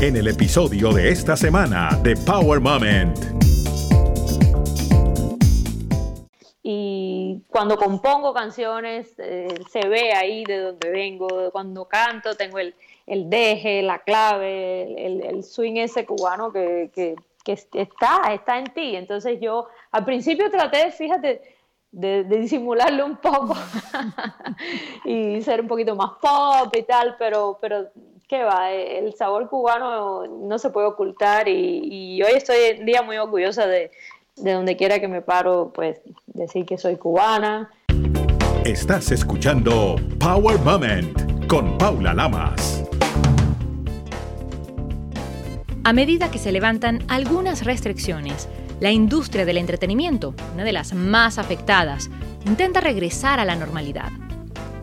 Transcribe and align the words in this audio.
en 0.00 0.16
el 0.16 0.28
episodio 0.28 0.92
de 0.92 1.08
esta 1.08 1.36
semana 1.36 1.90
de 2.02 2.14
Power 2.16 2.60
Moment. 2.60 3.18
Y 6.62 7.42
cuando 7.48 7.76
compongo 7.76 8.32
canciones, 8.32 9.12
eh, 9.18 9.48
se 9.68 9.88
ve 9.88 10.12
ahí 10.12 10.44
de 10.44 10.58
donde 10.58 10.90
vengo. 10.90 11.50
Cuando 11.50 11.86
canto, 11.86 12.36
tengo 12.36 12.60
el, 12.60 12.76
el 13.06 13.28
deje, 13.28 13.82
la 13.82 13.98
clave, 13.98 15.04
el, 15.04 15.42
swing 15.42 15.78
ese 15.78 16.06
cubano 16.06 16.52
que, 16.52 16.90
que, 16.94 17.16
está, 17.72 18.32
está 18.32 18.58
en 18.58 18.66
ti. 18.66 18.94
Entonces 18.94 19.40
yo 19.40 19.66
al 19.90 20.04
principio 20.04 20.48
traté, 20.48 20.92
fíjate, 20.92 21.42
de, 21.90 22.22
disimularlo 22.22 23.04
un 23.04 23.16
poco 23.16 23.56
y 25.04 25.42
ser 25.42 25.60
un 25.60 25.66
poquito 25.66 25.96
más 25.96 26.12
pop 26.20 26.72
y 26.76 26.82
tal, 26.84 27.16
pero, 27.18 27.58
pero 27.60 27.90
qué 28.28 28.44
va, 28.44 28.70
el 28.72 29.14
sabor 29.14 29.48
cubano 29.48 30.26
no 30.26 30.58
se 30.58 30.68
puede 30.68 30.86
ocultar 30.86 31.48
y, 31.48 32.22
hoy 32.22 32.32
estoy 32.36 32.58
en 32.76 32.84
día 32.84 33.02
muy 33.02 33.16
orgullosa 33.16 33.66
de, 33.66 33.90
de 34.36 34.52
donde 34.52 34.76
quiera 34.76 35.00
que 35.00 35.08
me 35.08 35.22
paro, 35.22 35.72
pues 35.74 36.00
decir 36.26 36.66
que 36.66 36.76
soy 36.76 36.96
cubana. 36.96 37.70
Estás 38.64 39.10
escuchando 39.12 39.96
Power 40.20 40.58
Moment 40.60 41.46
con 41.46 41.78
Paula 41.78 42.12
Lamas. 42.12 42.84
A 45.84 45.92
medida 45.94 46.30
que 46.30 46.38
se 46.38 46.52
levantan 46.52 46.98
algunas 47.08 47.64
restricciones, 47.64 48.46
la 48.78 48.90
industria 48.90 49.46
del 49.46 49.56
entretenimiento, 49.56 50.34
una 50.52 50.64
de 50.64 50.72
las 50.72 50.92
más 50.92 51.38
afectadas, 51.38 52.10
intenta 52.44 52.82
regresar 52.82 53.40
a 53.40 53.46
la 53.46 53.56
normalidad. 53.56 54.10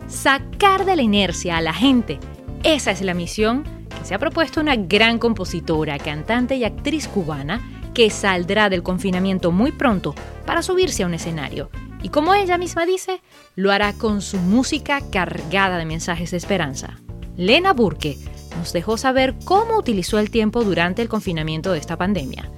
Sacar 0.08 0.84
de 0.84 0.96
la 0.96 1.02
inercia 1.02 1.56
a 1.56 1.60
la 1.60 1.72
gente, 1.72 2.18
esa 2.62 2.90
es 2.90 3.00
la 3.02 3.14
misión 3.14 3.64
que 3.88 4.04
se 4.04 4.14
ha 4.14 4.18
propuesto 4.18 4.60
una 4.60 4.76
gran 4.76 5.18
compositora, 5.18 5.98
cantante 5.98 6.56
y 6.56 6.64
actriz 6.64 7.08
cubana 7.08 7.60
que 7.94 8.10
saldrá 8.10 8.68
del 8.68 8.82
confinamiento 8.82 9.52
muy 9.52 9.72
pronto 9.72 10.14
para 10.44 10.62
subirse 10.62 11.02
a 11.02 11.06
un 11.06 11.14
escenario. 11.14 11.70
Y 12.02 12.10
como 12.10 12.34
ella 12.34 12.58
misma 12.58 12.84
dice, 12.84 13.22
lo 13.54 13.72
hará 13.72 13.92
con 13.94 14.20
su 14.20 14.36
música 14.38 15.00
cargada 15.10 15.78
de 15.78 15.86
mensajes 15.86 16.30
de 16.30 16.36
esperanza. 16.36 17.00
Lena 17.36 17.72
Burke 17.72 18.18
nos 18.58 18.72
dejó 18.72 18.96
saber 18.96 19.34
cómo 19.44 19.78
utilizó 19.78 20.18
el 20.18 20.30
tiempo 20.30 20.62
durante 20.62 21.02
el 21.02 21.08
confinamiento 21.08 21.72
de 21.72 21.78
esta 21.78 21.96
pandemia. 21.96 22.50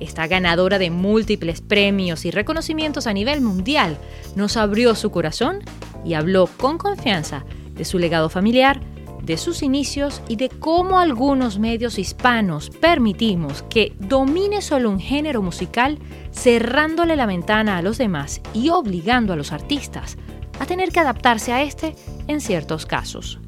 Esta 0.00 0.26
ganadora 0.26 0.78
de 0.78 0.90
múltiples 0.90 1.60
premios 1.60 2.24
y 2.24 2.30
reconocimientos 2.30 3.06
a 3.06 3.12
nivel 3.12 3.40
mundial 3.40 3.96
nos 4.36 4.56
abrió 4.56 4.94
su 4.94 5.10
corazón 5.10 5.60
y 6.04 6.14
habló 6.14 6.46
con 6.46 6.78
confianza 6.78 7.44
de 7.74 7.84
su 7.84 7.98
legado 7.98 8.28
familiar, 8.28 8.80
de 9.24 9.36
sus 9.36 9.62
inicios 9.62 10.22
y 10.28 10.36
de 10.36 10.48
cómo 10.48 10.98
algunos 10.98 11.58
medios 11.58 11.98
hispanos 11.98 12.70
permitimos 12.70 13.62
que 13.64 13.94
domine 13.98 14.60
solo 14.60 14.90
un 14.90 15.00
género 15.00 15.42
musical, 15.42 15.98
cerrándole 16.32 17.16
la 17.16 17.26
ventana 17.26 17.78
a 17.78 17.82
los 17.82 17.98
demás 17.98 18.40
y 18.52 18.68
obligando 18.70 19.32
a 19.32 19.36
los 19.36 19.52
artistas 19.52 20.18
a 20.60 20.66
tener 20.66 20.92
que 20.92 21.00
adaptarse 21.00 21.52
a 21.52 21.62
este 21.62 21.96
en 22.28 22.40
ciertos 22.40 22.86
casos. 22.86 23.40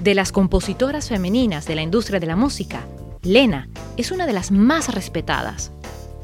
De 0.00 0.14
las 0.14 0.32
compositoras 0.32 1.08
femeninas 1.08 1.66
de 1.66 1.76
la 1.76 1.82
industria 1.82 2.20
de 2.20 2.26
la 2.26 2.36
música, 2.36 2.80
Lena 3.22 3.68
es 3.96 4.10
una 4.10 4.26
de 4.26 4.32
las 4.32 4.50
más 4.50 4.92
respetadas. 4.92 5.72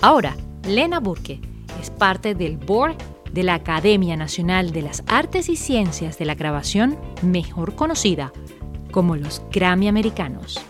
Ahora, 0.00 0.36
Lena 0.66 1.00
Burke 1.00 1.40
es 1.80 1.90
parte 1.90 2.34
del 2.34 2.56
board 2.56 2.96
de 3.32 3.42
la 3.42 3.54
Academia 3.54 4.16
Nacional 4.16 4.72
de 4.72 4.82
las 4.82 5.02
Artes 5.06 5.48
y 5.48 5.56
Ciencias 5.56 6.18
de 6.18 6.24
la 6.24 6.34
Grabación, 6.34 6.98
mejor 7.22 7.74
conocida 7.74 8.32
como 8.90 9.16
los 9.16 9.42
Grammy 9.50 9.88
Americanos. 9.88 10.60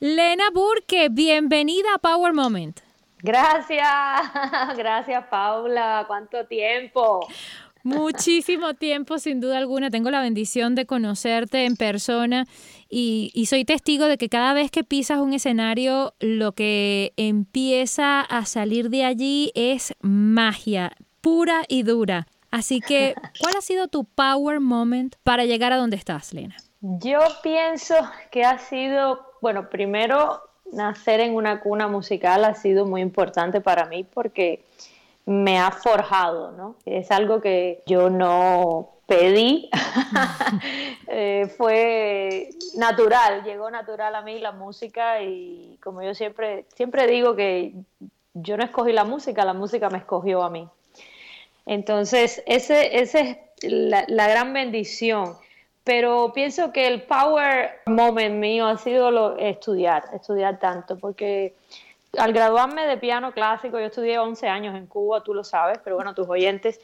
Lena 0.00 0.44
Burke, 0.54 1.08
bienvenida 1.10 1.88
a 1.94 1.98
Power 1.98 2.32
Moment. 2.32 2.80
Gracias, 3.20 3.86
gracias 4.76 5.24
Paula, 5.28 6.04
cuánto 6.06 6.46
tiempo. 6.46 7.26
Muchísimo 7.82 8.74
tiempo, 8.74 9.18
sin 9.18 9.40
duda 9.40 9.58
alguna. 9.58 9.90
Tengo 9.90 10.10
la 10.10 10.20
bendición 10.20 10.74
de 10.74 10.86
conocerte 10.86 11.64
en 11.64 11.76
persona 11.76 12.46
y, 12.88 13.46
soy 13.48 13.64
testigo 13.64 14.06
de 14.06 14.18
que 14.18 14.28
cada 14.28 14.52
vez 14.52 14.70
que 14.70 14.84
pisas 14.84 15.18
un 15.18 15.32
escenario, 15.32 16.14
lo 16.20 16.52
que 16.52 17.12
empieza 17.16 18.20
a 18.20 18.44
salir 18.46 18.90
de 18.90 19.04
allí 19.04 19.52
es 19.54 19.94
magia 20.00 20.92
pura 21.20 21.62
y 21.68 21.82
dura. 21.82 22.26
Así 22.50 22.80
que, 22.80 23.14
¿cuál 23.40 23.56
ha 23.56 23.60
sido 23.60 23.88
tu 23.88 24.04
power 24.04 24.60
moment 24.60 25.16
para 25.22 25.44
llegar 25.44 25.72
a 25.72 25.76
donde 25.76 25.96
estás, 25.96 26.32
Lena? 26.32 26.56
Yo 26.80 27.20
pienso 27.42 27.94
que 28.30 28.44
ha 28.44 28.58
sido, 28.58 29.32
bueno, 29.40 29.68
primero 29.68 30.40
nacer 30.72 31.20
en 31.20 31.34
una 31.34 31.60
cuna 31.60 31.88
musical 31.88 32.44
ha 32.44 32.54
sido 32.54 32.86
muy 32.86 33.00
importante 33.00 33.60
para 33.60 33.86
mí 33.86 34.04
porque 34.04 34.64
me 35.26 35.58
ha 35.58 35.70
forjado, 35.72 36.52
¿no? 36.52 36.76
Es 36.84 37.10
algo 37.10 37.40
que 37.40 37.82
yo 37.86 38.10
no 38.10 38.90
pedí, 39.06 39.70
eh, 41.08 41.52
fue 41.56 42.50
natural, 42.76 43.42
llegó 43.42 43.70
natural 43.70 44.14
a 44.14 44.22
mí 44.22 44.38
la 44.38 44.52
música 44.52 45.22
y 45.22 45.78
como 45.82 46.02
yo 46.02 46.14
siempre, 46.14 46.66
siempre 46.74 47.06
digo 47.06 47.34
que 47.34 47.74
yo 48.34 48.56
no 48.56 48.64
escogí 48.64 48.92
la 48.92 49.04
música, 49.04 49.44
la 49.44 49.54
música 49.54 49.90
me 49.90 49.98
escogió 49.98 50.42
a 50.42 50.50
mí. 50.50 50.68
Entonces, 51.66 52.42
ese, 52.46 53.00
ese 53.00 53.52
es 53.62 53.72
la 53.72 54.28
gran 54.28 54.52
bendición. 54.52 55.36
Pero 55.88 56.32
pienso 56.34 56.70
que 56.70 56.86
el 56.86 57.04
power 57.04 57.80
moment 57.86 58.34
mío 58.34 58.66
ha 58.66 58.76
sido 58.76 59.10
lo, 59.10 59.38
estudiar, 59.38 60.04
estudiar 60.12 60.58
tanto, 60.58 60.98
porque 60.98 61.54
al 62.18 62.34
graduarme 62.34 62.86
de 62.86 62.98
piano 62.98 63.32
clásico, 63.32 63.80
yo 63.80 63.86
estudié 63.86 64.18
11 64.18 64.48
años 64.48 64.76
en 64.76 64.86
Cuba, 64.86 65.22
tú 65.22 65.32
lo 65.32 65.44
sabes, 65.44 65.78
pero 65.82 65.96
bueno, 65.96 66.14
tus 66.14 66.28
oyentes, 66.28 66.78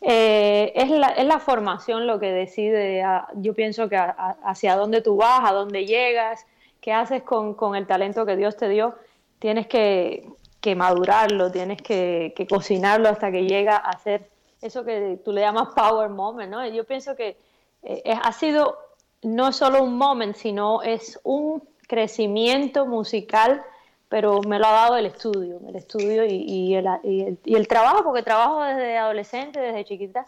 eh, 0.00 0.72
es, 0.74 0.88
la, 0.88 1.08
es, 1.08 1.26
la, 1.26 1.40
formación 1.40 2.06
lo 2.06 2.18
que 2.18 2.32
decide, 2.32 3.04
yo 3.34 3.52
pienso 3.52 3.90
que 3.90 3.98
hacia 3.98 4.76
dónde 4.76 5.02
tú 5.02 5.16
vas, 5.16 5.40
a 5.44 5.52
dónde 5.52 5.84
llegas, 5.84 6.46
qué 6.80 6.94
haces 6.94 7.24
con, 7.24 7.52
con 7.52 7.76
el 7.76 7.86
talento 7.86 8.24
que 8.24 8.36
Dios 8.36 8.56
te 8.56 8.70
dio, 8.70 8.94
tienes 9.40 9.66
que, 9.66 10.26
que 10.62 10.74
madurarlo, 10.74 11.52
tienes 11.52 11.82
que, 11.82 12.32
que, 12.34 12.46
cocinarlo 12.46 13.10
hasta 13.10 13.30
que 13.30 13.44
llega 13.44 13.76
a 13.76 13.98
ser 13.98 14.30
eso 14.62 14.86
que 14.86 15.20
tú 15.22 15.32
le 15.32 15.42
llamas 15.42 15.68
power 15.76 16.08
moment, 16.08 16.50
¿no? 16.50 16.66
Yo 16.66 16.84
pienso 16.84 17.14
que 17.14 17.36
eh, 17.82 18.02
ha 18.22 18.32
sido 18.32 18.76
no 19.22 19.52
solo 19.52 19.82
un 19.82 19.96
moment, 19.96 20.36
sino 20.36 20.82
es 20.82 21.18
un 21.24 21.62
crecimiento 21.86 22.86
musical 22.86 23.64
pero 24.08 24.40
me 24.42 24.58
lo 24.58 24.66
ha 24.66 24.72
dado 24.72 24.96
el 24.96 25.06
estudio, 25.06 25.60
el 25.68 25.76
estudio 25.76 26.24
y, 26.24 26.74
el, 26.74 26.86
y, 27.04 27.54
el, 27.54 27.68
trabajo, 27.68 28.02
porque 28.04 28.22
trabajo 28.22 28.62
desde 28.62 28.96
adolescente, 28.96 29.60
desde 29.60 29.84
chiquita, 29.84 30.24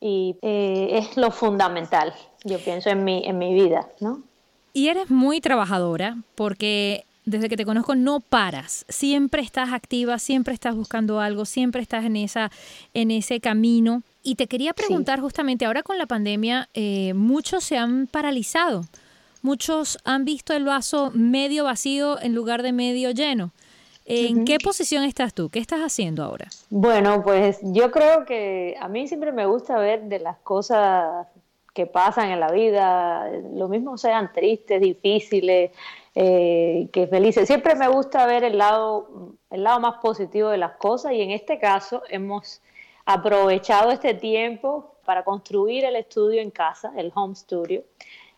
y 0.00 0.36
eh, 0.42 0.98
es 0.98 1.16
lo 1.16 1.30
fundamental, 1.30 2.14
yo 2.44 2.58
pienso, 2.58 2.90
en 2.90 3.04
mi, 3.04 3.22
en 3.24 3.38
mi 3.38 3.54
vida, 3.54 3.88
¿no? 4.00 4.22
Y 4.72 4.88
eres 4.88 5.10
muy 5.10 5.40
trabajadora, 5.40 6.16
porque 6.34 7.04
desde 7.24 7.48
que 7.48 7.56
te 7.56 7.64
conozco 7.64 7.94
no 7.94 8.20
paras, 8.20 8.84
siempre 8.88 9.42
estás 9.42 9.72
activa, 9.72 10.18
siempre 10.18 10.54
estás 10.54 10.74
buscando 10.74 11.20
algo, 11.20 11.44
siempre 11.44 11.82
estás 11.82 12.04
en, 12.04 12.16
esa, 12.16 12.50
en 12.94 13.10
ese 13.10 13.40
camino. 13.40 14.02
Y 14.22 14.34
te 14.34 14.46
quería 14.46 14.72
preguntar 14.74 15.20
justamente, 15.20 15.64
ahora 15.64 15.82
con 15.82 15.98
la 15.98 16.06
pandemia, 16.06 16.68
eh, 16.74 17.14
muchos 17.14 17.64
se 17.64 17.78
han 17.78 18.06
paralizado 18.06 18.82
muchos 19.42 19.98
han 20.04 20.24
visto 20.24 20.54
el 20.54 20.64
vaso 20.64 21.10
medio 21.14 21.64
vacío 21.64 22.20
en 22.20 22.34
lugar 22.34 22.62
de 22.62 22.72
medio 22.72 23.10
lleno. 23.10 23.50
¿En 24.06 24.44
qué 24.44 24.58
posición 24.58 25.04
estás 25.04 25.34
tú? 25.34 25.50
¿Qué 25.50 25.60
estás 25.60 25.80
haciendo 25.80 26.24
ahora? 26.24 26.48
Bueno, 26.68 27.22
pues 27.22 27.60
yo 27.62 27.92
creo 27.92 28.24
que 28.24 28.76
a 28.80 28.88
mí 28.88 29.06
siempre 29.06 29.30
me 29.30 29.46
gusta 29.46 29.78
ver 29.78 30.02
de 30.04 30.18
las 30.18 30.36
cosas 30.38 31.28
que 31.74 31.86
pasan 31.86 32.30
en 32.30 32.40
la 32.40 32.50
vida, 32.50 33.30
lo 33.54 33.68
mismo 33.68 33.96
sean 33.96 34.32
tristes, 34.32 34.80
difíciles, 34.80 35.70
eh, 36.16 36.88
que 36.92 37.06
felices. 37.06 37.46
Siempre 37.46 37.76
me 37.76 37.86
gusta 37.86 38.26
ver 38.26 38.42
el 38.42 38.58
lado, 38.58 39.36
el 39.48 39.62
lado 39.62 39.78
más 39.78 39.98
positivo 40.02 40.48
de 40.48 40.58
las 40.58 40.72
cosas 40.72 41.12
y 41.12 41.20
en 41.20 41.30
este 41.30 41.60
caso 41.60 42.02
hemos 42.08 42.60
aprovechado 43.14 43.90
este 43.90 44.14
tiempo 44.14 44.96
para 45.04 45.24
construir 45.24 45.84
el 45.84 45.96
estudio 45.96 46.40
en 46.40 46.50
casa, 46.50 46.92
el 46.96 47.12
home 47.14 47.34
studio 47.34 47.84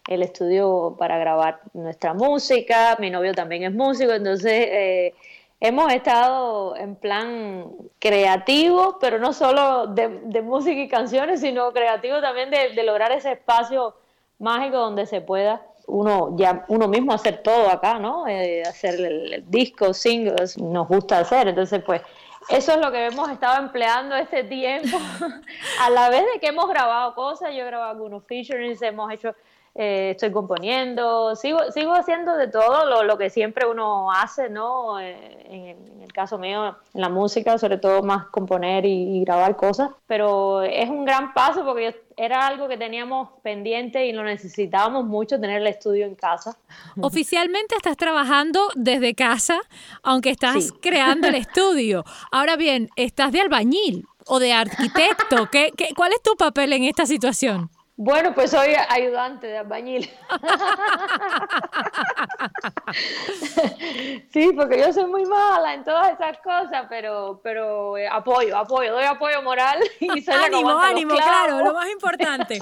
el 0.08 0.22
estudio 0.22 0.96
para 0.98 1.18
grabar 1.18 1.60
nuestra 1.74 2.14
música, 2.14 2.96
mi 2.98 3.10
novio 3.10 3.34
también 3.34 3.62
es 3.64 3.72
músico, 3.72 4.12
entonces 4.12 4.52
eh, 4.52 5.14
hemos 5.60 5.92
estado 5.92 6.76
en 6.76 6.96
plan 6.96 7.70
creativo, 7.98 8.98
pero 9.00 9.18
no 9.18 9.32
solo 9.32 9.86
de, 9.86 10.08
música 10.42 10.80
y 10.80 10.88
canciones, 10.88 11.40
sino 11.40 11.72
creativo 11.72 12.20
también 12.20 12.50
de, 12.50 12.82
lograr 12.82 13.12
ese 13.12 13.32
espacio 13.32 13.94
mágico 14.38 14.78
donde 14.78 15.06
se 15.06 15.20
pueda 15.20 15.62
uno 15.86 16.36
ya 16.36 16.64
uno 16.68 16.86
mismo 16.86 17.12
hacer 17.12 17.42
todo 17.42 17.68
acá, 17.68 17.98
¿no? 17.98 18.26
Eh, 18.28 18.62
hacer 18.62 18.94
el, 19.00 19.44
disco, 19.48 19.92
singles, 19.92 20.56
nos 20.56 20.86
gusta 20.88 21.18
hacer, 21.18 21.48
entonces 21.48 21.82
pues 21.84 22.02
eso 22.48 22.72
es 22.72 22.78
lo 22.78 22.90
que 22.90 23.06
hemos 23.06 23.30
estado 23.30 23.62
empleando 23.62 24.14
este 24.14 24.44
tiempo, 24.44 24.98
a 25.80 25.90
la 25.90 26.10
vez 26.10 26.24
de 26.32 26.40
que 26.40 26.48
hemos 26.48 26.68
grabado 26.68 27.14
cosas, 27.14 27.50
yo 27.50 27.62
he 27.62 27.64
grabado 27.64 27.90
algunos 27.90 28.24
featurings, 28.24 28.82
hemos 28.82 29.12
hecho 29.12 29.34
eh, 29.74 30.10
estoy 30.10 30.30
componiendo, 30.32 31.34
sigo, 31.34 31.58
sigo 31.72 31.94
haciendo 31.94 32.36
de 32.36 32.46
todo 32.46 32.84
lo, 32.84 33.04
lo 33.04 33.16
que 33.16 33.30
siempre 33.30 33.66
uno 33.66 34.12
hace, 34.12 34.50
¿no? 34.50 35.00
Eh, 35.00 35.46
en, 35.48 36.02
el 36.02 36.12
caso 36.12 36.36
mío, 36.36 36.76
en 36.92 37.00
la 37.00 37.08
música, 37.08 37.56
sobre 37.56 37.78
todo 37.78 38.02
más 38.02 38.26
componer 38.26 38.84
y, 38.84 39.24
grabar 39.24 39.56
cosas, 39.56 39.90
pero 40.06 40.62
es 40.62 40.90
un 40.90 41.06
gran 41.06 41.32
paso 41.32 41.64
porque 41.64 42.02
era 42.18 42.46
algo 42.46 42.68
que 42.68 42.76
teníamos 42.76 43.30
pendiente 43.42 44.04
y 44.06 44.12
lo 44.12 44.24
necesitábamos 44.24 45.06
mucho, 45.06 45.40
tener 45.40 45.62
el 45.62 45.66
estudio 45.66 46.04
en 46.04 46.16
casa. 46.16 46.58
Oficialmente 47.00 47.74
estás 47.76 47.96
trabajando 47.96 48.68
desde 48.74 49.14
casa, 49.14 49.58
aunque 50.02 50.30
estás 50.30 50.72
creando 50.82 51.28
el 51.28 51.34
estudio. 51.36 52.04
Ahora 52.30 52.56
bien, 52.56 52.90
estás 52.96 53.32
de 53.32 53.40
albañil 53.40 54.06
o 54.26 54.38
de 54.38 54.52
arquitecto. 54.52 55.48
¿Qué, 55.50 55.72
qué, 55.74 55.94
cuál 55.96 56.12
es 56.12 56.20
tu 56.20 56.36
papel 56.36 56.74
en 56.74 56.84
esta 56.84 57.06
situación? 57.06 57.70
Bueno, 58.04 58.34
pues 58.34 58.50
soy 58.50 58.74
ayudante 58.88 59.46
de 59.46 59.58
albañil. 59.58 60.10
sí, 64.32 64.50
porque 64.56 64.80
yo 64.80 64.92
soy 64.92 65.06
muy 65.06 65.24
mala 65.24 65.74
en 65.74 65.84
todas 65.84 66.12
esas 66.12 66.36
cosas, 66.38 66.86
pero, 66.88 67.40
pero 67.44 67.96
eh, 67.96 68.08
apoyo, 68.08 68.56
apoyo, 68.56 68.92
doy 68.92 69.04
apoyo 69.04 69.40
moral 69.42 69.78
y 70.00 70.20
soy 70.20 70.34
ánimo, 70.34 70.70
ánimo, 70.70 71.14
claro, 71.14 71.64
lo 71.64 71.74
más 71.74 71.92
importante. 71.92 72.58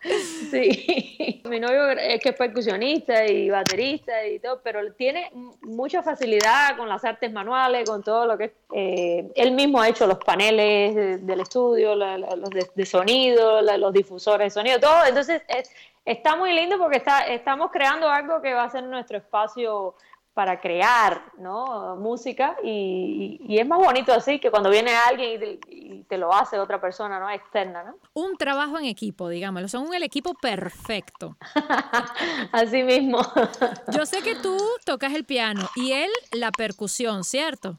sí, 0.50 1.42
mi 1.44 1.58
novio 1.58 1.90
es 1.90 2.20
que 2.20 2.28
es 2.28 2.36
percusionista 2.36 3.26
y 3.26 3.50
baterista 3.50 4.24
y 4.24 4.38
todo, 4.38 4.60
pero 4.62 4.92
tiene 4.92 5.32
mucha 5.62 6.04
facilidad 6.04 6.76
con 6.76 6.88
las 6.88 7.04
artes 7.04 7.32
manuales, 7.32 7.90
con 7.90 8.04
todo 8.04 8.26
lo 8.26 8.38
que 8.38 8.44
es. 8.44 8.52
Eh, 8.72 9.32
él 9.34 9.52
mismo 9.52 9.80
ha 9.80 9.88
hecho 9.88 10.06
los 10.06 10.18
paneles 10.18 11.26
del 11.26 11.40
estudio, 11.40 11.94
los 11.94 12.50
de, 12.74 12.86
sonido, 12.86 13.62
los 13.62 13.87
difusores 13.92 14.46
de 14.46 14.50
sonido, 14.50 14.80
todo. 14.80 15.04
Entonces, 15.06 15.42
está 16.04 16.36
muy 16.36 16.52
lindo 16.52 16.78
porque 16.78 16.98
está, 16.98 17.26
estamos 17.26 17.70
creando 17.70 18.08
algo 18.08 18.40
que 18.40 18.54
va 18.54 18.64
a 18.64 18.70
ser 18.70 18.84
nuestro 18.84 19.18
espacio 19.18 19.94
para 20.34 20.60
crear 20.60 21.32
¿no? 21.38 21.96
música 21.96 22.56
y, 22.62 23.58
es 23.58 23.66
más 23.66 23.78
bonito 23.78 24.12
así 24.12 24.38
que 24.38 24.50
cuando 24.50 24.70
viene 24.70 24.92
alguien 24.94 25.58
y 25.68 26.04
te, 26.04 26.16
lo 26.16 26.32
hace 26.32 26.58
otra 26.58 26.80
persona 26.80 27.18
no 27.18 27.28
externa 27.28 27.82
¿no? 27.82 27.96
un 28.14 28.36
trabajo 28.36 28.78
en 28.78 28.84
equipo 28.84 29.28
digámoslo 29.28 29.66
son 29.66 29.92
el 29.94 30.02
equipo 30.02 30.34
perfecto. 30.34 31.36
Así 32.52 32.82
mismo. 32.82 33.20
Yo 33.92 34.06
sé 34.06 34.22
que 34.22 34.34
tú 34.36 34.56
tocas 34.84 35.14
el 35.14 35.24
piano 35.24 35.68
y 35.76 35.92
él 35.92 36.10
la 36.32 36.50
percusión 36.50 37.24
cierto 37.24 37.78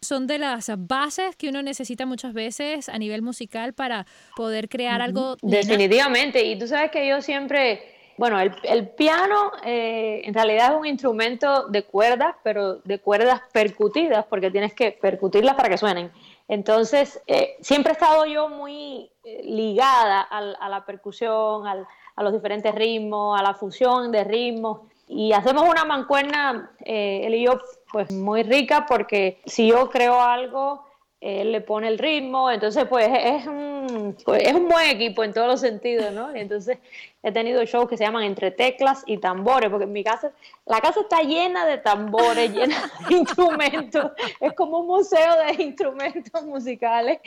son 0.00 0.26
de 0.26 0.38
las 0.38 0.70
bases 0.76 1.36
que 1.36 1.48
uno 1.48 1.62
necesita 1.62 2.06
muchas 2.06 2.32
veces 2.32 2.88
a 2.88 2.98
nivel 2.98 3.22
musical 3.22 3.72
para 3.72 4.06
poder 4.36 4.68
crear 4.68 5.02
algo 5.02 5.36
definitivamente. 5.42 6.44
y 6.44 6.58
tú 6.58 6.66
sabes 6.66 6.90
que 6.90 7.06
yo 7.08 7.20
siempre 7.20 7.97
bueno, 8.18 8.40
el, 8.40 8.88
piano 8.88 9.52
eh, 9.64 10.22
en 10.24 10.34
realidad 10.34 10.72
es 10.72 10.78
un 10.80 10.86
instrumento 10.86 11.68
de 11.68 11.84
cuerdas, 11.84 12.34
pero 12.42 12.74
de 12.78 12.98
cuerdas 12.98 13.40
percutidas, 13.52 14.26
porque 14.26 14.50
tienes 14.50 14.74
que 14.74 14.90
percutirlas 14.90 15.54
para 15.54 15.68
que 15.68 15.78
suenen. 15.78 16.10
Entonces, 16.48 17.22
eh, 17.28 17.56
siempre 17.60 17.92
he 17.92 17.94
estado 17.94 18.26
yo 18.26 18.48
muy 18.48 19.08
eh, 19.22 19.42
ligada 19.44 20.20
a 20.20 20.68
la 20.68 20.84
percusión, 20.84 21.64
a 21.66 22.22
los 22.22 22.32
diferentes 22.32 22.74
ritmos, 22.74 23.38
a 23.38 23.42
la 23.44 23.54
fusión 23.54 24.10
de 24.10 24.24
ritmos. 24.24 24.80
Y 25.06 25.32
hacemos 25.32 25.68
una 25.68 25.84
mancuerna, 25.84 26.72
él 26.80 27.34
y 27.34 27.44
yo, 27.44 27.60
pues 27.92 28.12
muy 28.12 28.42
rica, 28.42 28.84
porque 28.86 29.40
si 29.46 29.68
yo 29.68 29.88
creo 29.90 30.20
algo, 30.20 30.87
él 31.20 31.50
le 31.50 31.60
pone 31.60 31.88
el 31.88 31.98
ritmo, 31.98 32.48
entonces 32.50 32.84
pues 32.88 33.08
es 33.08 33.46
un, 33.46 34.16
pues, 34.24 34.42
es 34.44 34.54
un 34.54 34.68
buen 34.68 34.88
equipo 34.88 35.24
en 35.24 35.32
todos 35.32 35.48
los 35.48 35.60
sentidos, 35.60 36.12
¿no? 36.12 36.30
Entonces 36.34 36.78
he 37.22 37.32
tenido 37.32 37.64
shows 37.64 37.88
que 37.88 37.96
se 37.96 38.04
llaman 38.04 38.22
entre 38.22 38.52
teclas 38.52 39.02
y 39.04 39.18
tambores, 39.18 39.68
porque 39.68 39.84
en 39.84 39.92
mi 39.92 40.04
casa, 40.04 40.30
la 40.64 40.80
casa 40.80 41.00
está 41.00 41.20
llena 41.22 41.66
de 41.66 41.78
tambores, 41.78 42.52
llena 42.52 42.76
de 43.08 43.16
instrumentos, 43.16 44.12
es 44.38 44.52
como 44.52 44.78
un 44.78 44.86
museo 44.86 45.34
de 45.44 45.62
instrumentos 45.64 46.44
musicales, 46.44 47.18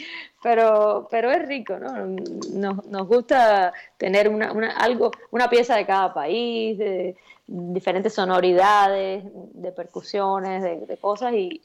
pero, 0.42 1.08
pero 1.12 1.30
es 1.30 1.46
rico, 1.46 1.78
¿no? 1.78 1.92
Nos, 2.54 2.86
nos 2.86 3.08
gusta 3.08 3.74
tener 3.98 4.30
una, 4.30 4.54
una, 4.54 4.72
algo, 4.78 5.12
una 5.32 5.50
pieza 5.50 5.76
de 5.76 5.86
cada 5.86 6.14
país, 6.14 6.78
de 6.78 7.18
diferentes 7.46 8.14
sonoridades, 8.14 9.26
de 9.26 9.72
percusiones, 9.74 10.64
de, 10.64 10.86
de 10.86 10.98
cosas 10.98 11.34
y 11.34 11.62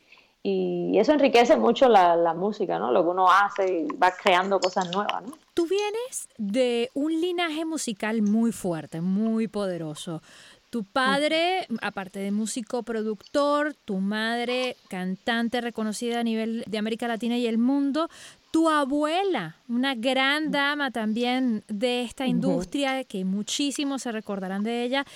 y 0.48 0.96
eso 0.96 1.10
enriquece 1.10 1.56
mucho 1.56 1.88
la, 1.88 2.32
música, 2.32 2.78
¿no? 2.78 2.92
Lo 2.92 3.02
que 3.02 3.08
uno 3.08 3.28
hace 3.28 3.80
y 3.80 3.96
va 3.96 4.12
creando 4.12 4.60
cosas 4.60 4.88
nuevas, 4.92 5.24
¿no? 5.24 5.36
Tú 5.54 5.66
vienes 5.66 6.28
de 6.38 6.88
un 6.94 7.20
linaje 7.20 7.64
musical 7.64 8.22
muy 8.22 8.52
fuerte, 8.52 9.00
muy 9.00 9.48
poderoso. 9.48 10.22
Tu 10.70 10.84
padre, 10.84 11.66
aparte 11.82 12.20
de 12.20 12.30
músico 12.30 12.84
productor, 12.84 13.74
tu 13.74 13.98
madre, 13.98 14.76
cantante 14.88 15.60
reconocida 15.60 16.20
a 16.20 16.22
nivel 16.22 16.62
de 16.68 16.78
América 16.78 17.08
Latina 17.08 17.36
y 17.36 17.48
el 17.48 17.58
mundo, 17.58 18.08
tu 18.52 18.68
abuela, 18.68 19.56
una 19.68 19.96
gran 19.96 20.52
dama 20.52 20.92
también 20.92 21.64
de 21.66 22.02
esta 22.02 22.24
industria, 22.28 23.02
que 23.02 23.24
muchísimos 23.24 24.02
se 24.02 24.12
recordarán 24.12 24.62
de 24.62 24.84
ella. 24.84 25.06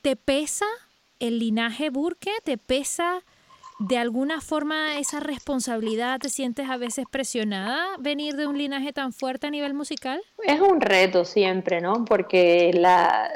¿Te 0.00 0.16
pesa 0.16 0.64
el 1.18 1.40
linaje 1.40 1.90
Burke? 1.90 2.32
¿Te 2.42 2.56
pesa 2.56 3.22
de 3.78 3.96
alguna 3.96 4.40
forma 4.40 4.98
esa 4.98 5.20
responsabilidad 5.20 6.18
te 6.18 6.28
sientes 6.28 6.68
a 6.68 6.76
veces 6.76 7.06
presionada 7.10 7.96
venir 7.98 8.36
de 8.36 8.46
un 8.46 8.58
linaje 8.58 8.92
tan 8.92 9.12
fuerte 9.12 9.46
a 9.46 9.50
nivel 9.50 9.74
musical? 9.74 10.20
Es 10.44 10.60
un 10.60 10.80
reto 10.80 11.24
siempre, 11.24 11.80
¿no? 11.80 12.04
Porque 12.04 12.72
la, 12.74 13.30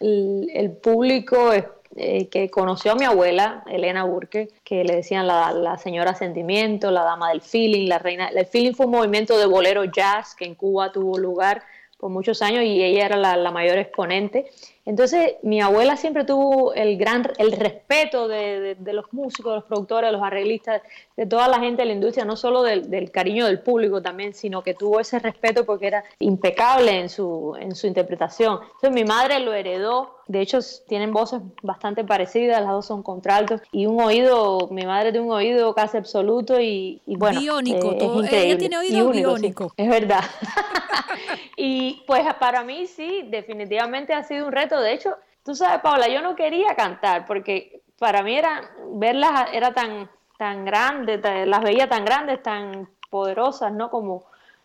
el, 0.00 0.72
público 0.82 1.52
eh, 1.96 2.28
que 2.28 2.50
conoció 2.50 2.92
a 2.92 2.94
mi 2.96 3.04
abuela, 3.04 3.64
Elena 3.66 4.04
Burke, 4.04 4.48
que 4.62 4.84
le 4.84 4.96
decían 4.96 5.26
la, 5.26 5.52
la, 5.52 5.78
señora 5.78 6.14
sentimiento, 6.14 6.90
la 6.90 7.04
dama 7.04 7.30
del 7.30 7.40
feeling, 7.40 7.88
la 7.88 7.98
reina. 7.98 8.28
El 8.28 8.46
feeling 8.46 8.74
fue 8.74 8.86
un 8.86 8.92
movimiento 8.92 9.38
de 9.38 9.46
bolero 9.46 9.84
jazz 9.84 10.34
que 10.34 10.44
en 10.44 10.54
Cuba 10.54 10.92
tuvo 10.92 11.18
lugar 11.18 11.62
por 11.98 12.10
muchos 12.10 12.42
años 12.42 12.62
y 12.62 12.82
ella 12.82 13.06
era 13.06 13.16
la, 13.16 13.36
la 13.36 13.50
mayor 13.50 13.78
exponente. 13.78 14.46
Entonces, 14.88 15.34
mi 15.42 15.60
abuela 15.60 15.98
siempre 15.98 16.24
tuvo 16.24 16.72
el 16.72 16.96
gran 16.96 17.22
el 17.36 17.52
respeto 17.52 18.26
de, 18.26 18.74
los 18.86 19.12
músicos, 19.12 19.52
de 19.52 19.56
los 19.56 19.64
productores, 19.64 20.08
de 20.08 20.12
los 20.12 20.22
arreglistas, 20.22 20.80
de 21.14 21.26
toda 21.26 21.46
la 21.46 21.60
gente 21.60 21.82
de 21.82 21.88
la 21.88 21.92
industria, 21.92 22.24
no 22.24 22.36
solo 22.36 22.62
del, 22.62 23.10
cariño 23.10 23.44
del 23.44 23.60
público 23.60 24.00
también, 24.00 24.32
sino 24.32 24.62
que 24.62 24.72
tuvo 24.72 24.98
ese 24.98 25.18
respeto 25.18 25.66
porque 25.66 25.88
era 25.88 26.04
impecable 26.20 27.00
en 27.00 27.10
su, 27.10 27.54
en 27.60 27.74
su 27.74 27.86
interpretación. 27.86 28.60
Entonces, 28.62 28.92
mi 28.92 29.04
madre 29.04 29.40
lo 29.40 29.52
heredó. 29.52 30.16
De 30.28 30.40
hecho, 30.40 30.58
tienen 30.86 31.12
voces 31.12 31.40
bastante 31.62 32.04
parecidas, 32.04 32.60
las 32.60 32.70
dos 32.70 32.86
son 32.86 33.02
contraltos 33.02 33.62
y 33.72 33.86
un 33.86 34.00
oído, 34.00 34.68
mi 34.70 34.84
madre 34.84 35.10
tiene 35.10 35.26
un 35.26 35.32
oído 35.32 35.74
casi 35.74 35.96
absoluto 35.96 36.60
y, 36.60 37.00
bueno. 37.06 37.40
Biónico, 37.40 37.92
eh, 37.92 37.96
todo. 37.98 38.22
ella 38.24 38.58
tiene 38.58 38.78
oído 38.78 39.10
biónico. 39.10 39.72
es 39.76 39.88
verdad. 39.88 40.22
y 41.56 42.02
pues 42.06 42.22
para 42.34 42.62
mí 42.62 42.86
sí, 42.86 43.26
definitivamente 43.30 44.12
ha 44.12 44.22
sido 44.22 44.46
un 44.46 44.52
reto 44.52 44.80
de 44.80 44.92
hecho, 44.92 45.16
tú 45.42 45.54
sabes, 45.54 45.80
Paula, 45.80 46.08
yo 46.08 46.20
no 46.20 46.36
quería 46.36 46.74
cantar 46.76 47.26
porque 47.26 47.80
para 47.98 48.22
mí 48.22 48.36
era 48.36 48.70
verlas 48.92 49.48
era 49.52 49.72
tan 49.72 50.08
tan 50.38 50.64
grande, 50.64 51.20
las 51.46 51.62
veía 51.62 51.88
tan 51.88 52.04
grandes, 52.04 52.42
tan 52.42 52.88
poderosas, 53.10 53.72
¿no? 53.72 53.90
Como 53.90 54.24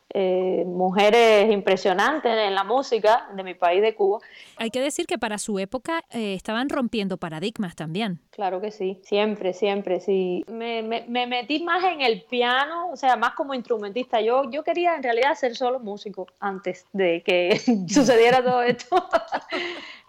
eh, 0.10 0.64
mujeres 0.66 1.52
impresionantes 1.52 2.32
en 2.32 2.54
la 2.54 2.64
música 2.64 3.28
de 3.36 3.44
mi 3.44 3.56
país 3.56 3.82
de 3.82 3.96
Cuba. 3.96 4.20
Hay 4.58 4.70
que 4.70 4.80
decir 4.80 5.08
que 5.08 5.18
para 5.18 5.38
su 5.38 5.58
época 5.58 6.04
eh, 6.12 6.36
estaban 6.36 6.70
rompiendo 6.70 7.18
paradigmas 7.18 7.76
también. 7.76 8.20
Claro 8.30 8.62
que 8.62 8.72
sí, 8.72 9.00
siempre, 9.04 9.54
siempre, 9.54 10.00
sí. 10.00 10.46
Me, 10.48 10.84
me, 10.84 11.28
metí 11.28 11.64
más 11.64 11.84
en 11.84 12.02
el 12.02 12.24
piano, 12.24 12.90
o 12.92 12.96
sea, 12.96 13.16
más 13.16 13.34
como 13.34 13.54
instrumentista. 13.54 14.22
Yo, 14.22 14.50
yo 14.52 14.64
quería 14.64 14.96
en 14.96 15.04
realidad 15.04 15.34
ser 15.36 15.56
solo 15.56 15.80
músico 15.80 16.28
antes 16.40 16.86
de 16.94 17.24
que 17.24 17.60
sucediera 17.88 18.44
todo 18.44 18.62
esto. 18.62 19.10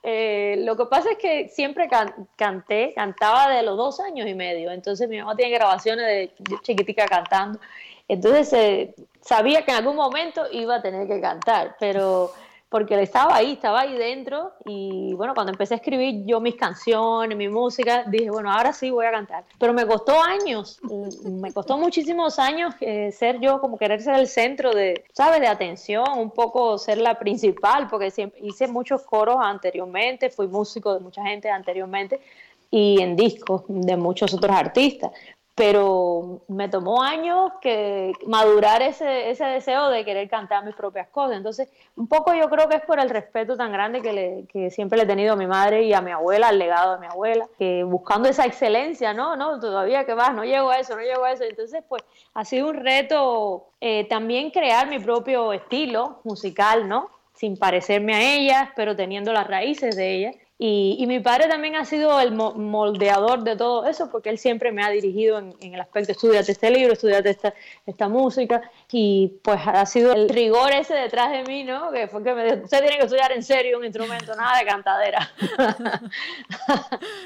Eh, 0.06 0.56
lo 0.58 0.76
que 0.76 0.84
pasa 0.84 1.12
es 1.12 1.16
que 1.16 1.48
siempre 1.48 1.88
canté, 2.36 2.92
cantaba 2.94 3.48
de 3.48 3.62
los 3.62 3.74
dos 3.78 4.00
años 4.00 4.28
y 4.28 4.34
medio, 4.34 4.70
entonces 4.70 5.08
mi 5.08 5.16
mamá 5.16 5.34
tiene 5.34 5.54
grabaciones 5.54 6.04
de 6.06 6.30
chiquitica 6.62 7.06
cantando, 7.06 7.58
entonces 8.08 8.52
eh, 8.52 8.94
sabía 9.20 9.64
que 9.64 9.70
en 9.72 9.78
algún 9.78 9.96
momento 9.96 10.42
iba 10.52 10.76
a 10.76 10.82
tener 10.82 11.06
que 11.08 11.20
cantar, 11.20 11.76
pero 11.80 12.32
porque 12.74 13.00
estaba 13.00 13.36
ahí, 13.36 13.52
estaba 13.52 13.82
ahí 13.82 13.96
dentro 13.96 14.52
y 14.64 15.14
bueno, 15.14 15.32
cuando 15.32 15.52
empecé 15.52 15.74
a 15.74 15.76
escribir 15.76 16.26
yo 16.26 16.40
mis 16.40 16.56
canciones, 16.56 17.38
mi 17.38 17.48
música, 17.48 18.02
dije, 18.08 18.30
bueno, 18.30 18.50
ahora 18.50 18.72
sí 18.72 18.90
voy 18.90 19.06
a 19.06 19.12
cantar. 19.12 19.44
Pero 19.60 19.72
me 19.72 19.86
costó 19.86 20.20
años, 20.20 20.80
mm, 20.82 21.40
me 21.40 21.52
costó 21.52 21.78
muchísimos 21.78 22.40
años 22.40 22.74
eh, 22.80 23.12
ser 23.12 23.38
yo 23.38 23.60
como 23.60 23.78
querer 23.78 24.02
ser 24.02 24.16
el 24.16 24.26
centro 24.26 24.72
de, 24.72 25.04
¿sabes? 25.12 25.40
De 25.40 25.46
atención, 25.46 26.04
un 26.16 26.32
poco 26.32 26.76
ser 26.76 26.98
la 26.98 27.16
principal, 27.16 27.86
porque 27.86 28.10
siempre 28.10 28.40
hice 28.42 28.66
muchos 28.66 29.02
coros 29.02 29.36
anteriormente, 29.40 30.28
fui 30.28 30.48
músico 30.48 30.94
de 30.94 30.98
mucha 30.98 31.22
gente 31.22 31.48
anteriormente 31.48 32.20
y 32.72 33.00
en 33.00 33.14
discos 33.14 33.62
de 33.68 33.96
muchos 33.96 34.34
otros 34.34 34.56
artistas 34.56 35.12
pero 35.54 36.42
me 36.48 36.68
tomó 36.68 37.02
años 37.02 37.52
que 37.60 38.12
madurar 38.26 38.82
ese, 38.82 39.30
ese 39.30 39.44
deseo 39.44 39.88
de 39.88 40.04
querer 40.04 40.28
cantar 40.28 40.64
mis 40.64 40.74
propias 40.74 41.06
cosas. 41.08 41.36
Entonces, 41.36 41.68
un 41.94 42.08
poco 42.08 42.34
yo 42.34 42.50
creo 42.50 42.68
que 42.68 42.76
es 42.76 42.82
por 42.82 42.98
el 42.98 43.08
respeto 43.08 43.56
tan 43.56 43.70
grande 43.70 44.02
que, 44.02 44.12
le, 44.12 44.46
que 44.48 44.70
siempre 44.72 44.98
le 44.98 45.04
he 45.04 45.06
tenido 45.06 45.34
a 45.34 45.36
mi 45.36 45.46
madre 45.46 45.84
y 45.84 45.92
a 45.92 46.00
mi 46.00 46.10
abuela, 46.10 46.48
al 46.48 46.58
legado 46.58 46.94
de 46.94 47.00
mi 47.00 47.06
abuela, 47.06 47.46
que 47.56 47.84
buscando 47.84 48.28
esa 48.28 48.46
excelencia, 48.46 49.14
no, 49.14 49.36
no, 49.36 49.60
todavía 49.60 50.04
que 50.04 50.14
vas, 50.14 50.34
no 50.34 50.44
llego 50.44 50.70
a 50.70 50.78
eso, 50.80 50.96
no 50.96 51.02
llego 51.02 51.24
a 51.24 51.30
eso. 51.30 51.44
Entonces, 51.44 51.84
pues 51.88 52.02
ha 52.34 52.44
sido 52.44 52.70
un 52.70 52.74
reto 52.74 53.66
eh, 53.80 54.08
también 54.08 54.50
crear 54.50 54.88
mi 54.88 54.98
propio 54.98 55.52
estilo 55.52 56.18
musical, 56.24 56.88
¿no? 56.88 57.10
Sin 57.32 57.56
parecerme 57.56 58.14
a 58.14 58.22
ellas, 58.22 58.70
pero 58.74 58.96
teniendo 58.96 59.32
las 59.32 59.46
raíces 59.46 59.94
de 59.94 60.14
ellas. 60.14 60.36
Y, 60.66 61.04
mi 61.06 61.20
padre 61.20 61.46
también 61.46 61.76
ha 61.76 61.84
sido 61.84 62.18
el 62.20 62.32
moldeador 62.32 63.44
de 63.44 63.54
todo 63.54 63.84
eso, 63.84 64.10
porque 64.10 64.30
él 64.30 64.38
siempre 64.38 64.72
me 64.72 64.82
ha 64.82 64.88
dirigido 64.88 65.38
en, 65.38 65.74
el 65.74 65.78
aspecto, 65.78 66.12
estudiate 66.12 66.52
este 66.52 66.70
libro, 66.70 66.94
estudiate 66.94 67.28
esta, 67.28 67.52
esta 67.84 68.08
música, 68.08 68.62
y 68.90 69.40
pues 69.42 69.60
ha 69.66 69.84
sido 69.84 70.14
el 70.14 70.26
rigor 70.30 70.72
ese 70.72 70.94
detrás 70.94 71.32
de 71.32 71.42
mí, 71.42 71.64
¿no? 71.64 71.92
Que 71.92 72.08
fue 72.08 72.22
que 72.24 72.32
me 72.32 72.44
dijo, 72.44 72.64
usted 72.64 72.78
tiene 72.78 72.96
que 72.96 73.02
estudiar 73.02 73.30
en 73.32 73.42
serio 73.42 73.76
un 73.76 73.84
instrumento, 73.84 74.34
nada 74.34 74.58
de 74.58 74.64
cantadera. 74.64 75.30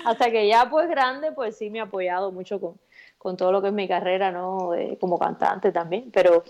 Hasta 0.04 0.30
que 0.32 0.48
ya 0.48 0.68
pues 0.68 0.88
grande, 0.88 1.30
pues 1.30 1.56
sí 1.56 1.70
me 1.70 1.78
ha 1.78 1.84
apoyado 1.84 2.32
mucho 2.32 2.60
con, 2.60 2.80
con 3.18 3.36
todo 3.36 3.52
lo 3.52 3.62
que 3.62 3.68
es 3.68 3.74
mi 3.74 3.86
carrera, 3.86 4.32
¿no? 4.32 4.72
como 4.98 5.16
cantante 5.16 5.70
también, 5.70 6.10
pero 6.10 6.42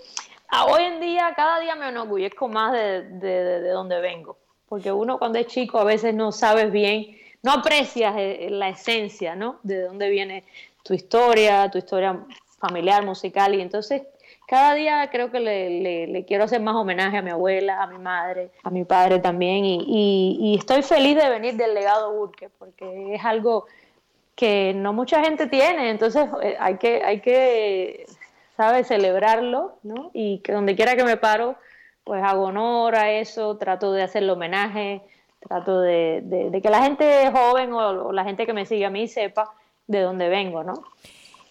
hoy 0.67 0.83
en 0.85 0.99
día, 0.99 1.33
cada 1.35 1.59
día 1.59 1.75
me 1.75 1.89
enorgullezco 1.89 2.47
más 2.47 2.73
de, 2.73 3.03
de, 3.03 3.61
de 3.61 3.69
donde 3.69 4.01
vengo 4.01 4.39
porque 4.69 4.91
uno 4.91 5.17
cuando 5.17 5.39
es 5.39 5.47
chico 5.47 5.79
a 5.79 5.83
veces 5.83 6.13
no 6.13 6.31
sabes 6.31 6.71
bien, 6.71 7.17
no 7.41 7.51
aprecias 7.51 8.15
eh, 8.17 8.47
la 8.51 8.69
esencia, 8.69 9.35
¿no? 9.35 9.59
De 9.63 9.81
dónde 9.81 10.09
viene 10.09 10.45
tu 10.83 10.93
historia, 10.93 11.69
tu 11.71 11.79
historia 11.79 12.19
familiar, 12.59 13.03
musical, 13.03 13.55
y 13.55 13.61
entonces 13.61 14.03
cada 14.47 14.73
día 14.73 15.09
creo 15.11 15.31
que 15.31 15.39
le, 15.39 16.25
quiero 16.25 16.45
hacer 16.45 16.61
más 16.61 16.75
homenaje 16.75 17.17
a 17.17 17.21
mi 17.21 17.29
abuela, 17.29 17.83
a 17.83 17.87
mi 17.87 17.97
madre, 17.97 18.49
a 18.63 18.69
mi 18.69 18.83
padre 18.83 19.19
también, 19.19 19.63
y, 19.63 20.55
estoy 20.57 20.81
feliz 20.81 21.15
de 21.15 21.29
venir 21.29 21.55
del 21.55 21.73
legado 21.73 22.13
Burke, 22.13 22.49
porque 22.57 23.15
es 23.15 23.23
algo 23.23 23.67
que 24.35 24.73
no 24.73 24.93
mucha 24.93 25.23
gente 25.23 25.47
tiene, 25.47 25.89
entonces 25.89 26.27
eh, 26.41 26.55
hay 26.59 26.77
que, 26.77 27.03
hay 27.03 27.19
que, 27.21 28.05
¿sabes?, 28.57 28.87
celebrarlo, 28.87 29.77
¿no? 29.83 30.11
Y 30.13 30.39
que 30.39 30.53
donde 30.53 30.75
quiera 30.75 30.95
que 30.95 31.03
me 31.03 31.17
paro, 31.17 31.55
pues 32.09 32.23
hago 32.23 32.45
honor 32.45 32.95
a 32.95 33.11
eso, 33.11 33.57
trato 33.57 33.91
de 33.91 34.01
hacerle 34.01 34.31
homenaje, 34.31 35.03
trato 35.47 35.79
de, 35.79 36.59
que 36.59 36.69
la 36.71 36.81
gente 36.81 37.29
joven 37.31 37.71
o, 37.71 38.11
la 38.11 38.23
gente 38.23 38.47
que 38.47 38.53
me 38.53 38.65
sigue 38.65 38.83
a 38.87 38.89
mí 38.89 39.07
sepa 39.07 39.53
de 39.85 40.01
dónde 40.01 40.27
vengo, 40.27 40.63
¿no? 40.63 40.73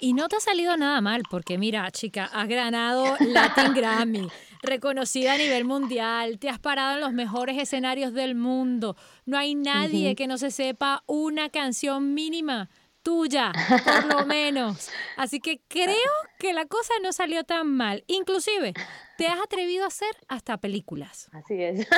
Y 0.00 0.14
no 0.14 0.26
te 0.26 0.34
ha 0.34 0.40
salido 0.40 0.76
nada 0.76 1.00
mal, 1.00 1.22
porque 1.30 1.58
mira, 1.58 1.88
chica, 1.92 2.28
has 2.34 2.48
ganado 2.48 3.04
Latin 3.20 3.72
Grammy, 3.72 4.26
reconocida 4.64 5.34
a 5.34 5.38
nivel 5.38 5.64
mundial, 5.64 6.40
te 6.40 6.48
has 6.48 6.58
parado 6.58 6.96
en 6.96 7.02
los 7.02 7.12
mejores 7.12 7.56
escenarios 7.56 8.12
del 8.12 8.34
mundo. 8.34 8.96
No 9.26 9.38
hay 9.38 9.54
nadie 9.54 10.16
que 10.16 10.26
no 10.26 10.38
se 10.38 10.50
sepa 10.50 11.04
una 11.06 11.50
canción 11.50 12.14
mínima 12.14 12.68
tuya, 13.04 13.52
por 13.84 14.06
lo 14.06 14.26
menos. 14.26 14.90
Así 15.16 15.38
que 15.38 15.60
creo 15.68 15.94
que 16.40 16.52
la 16.52 16.66
cosa 16.66 16.94
no 17.00 17.12
salió 17.12 17.44
tan 17.44 17.68
mal. 17.68 18.02
Inclusive, 18.08 18.74
te 19.18 19.26
has 19.26 19.40
atrevido 19.40 19.82
a 19.82 19.88
hacer 19.88 20.16
hasta 20.28 20.56
películas. 20.58 21.28
Así 21.32 21.60
es. 21.60 21.88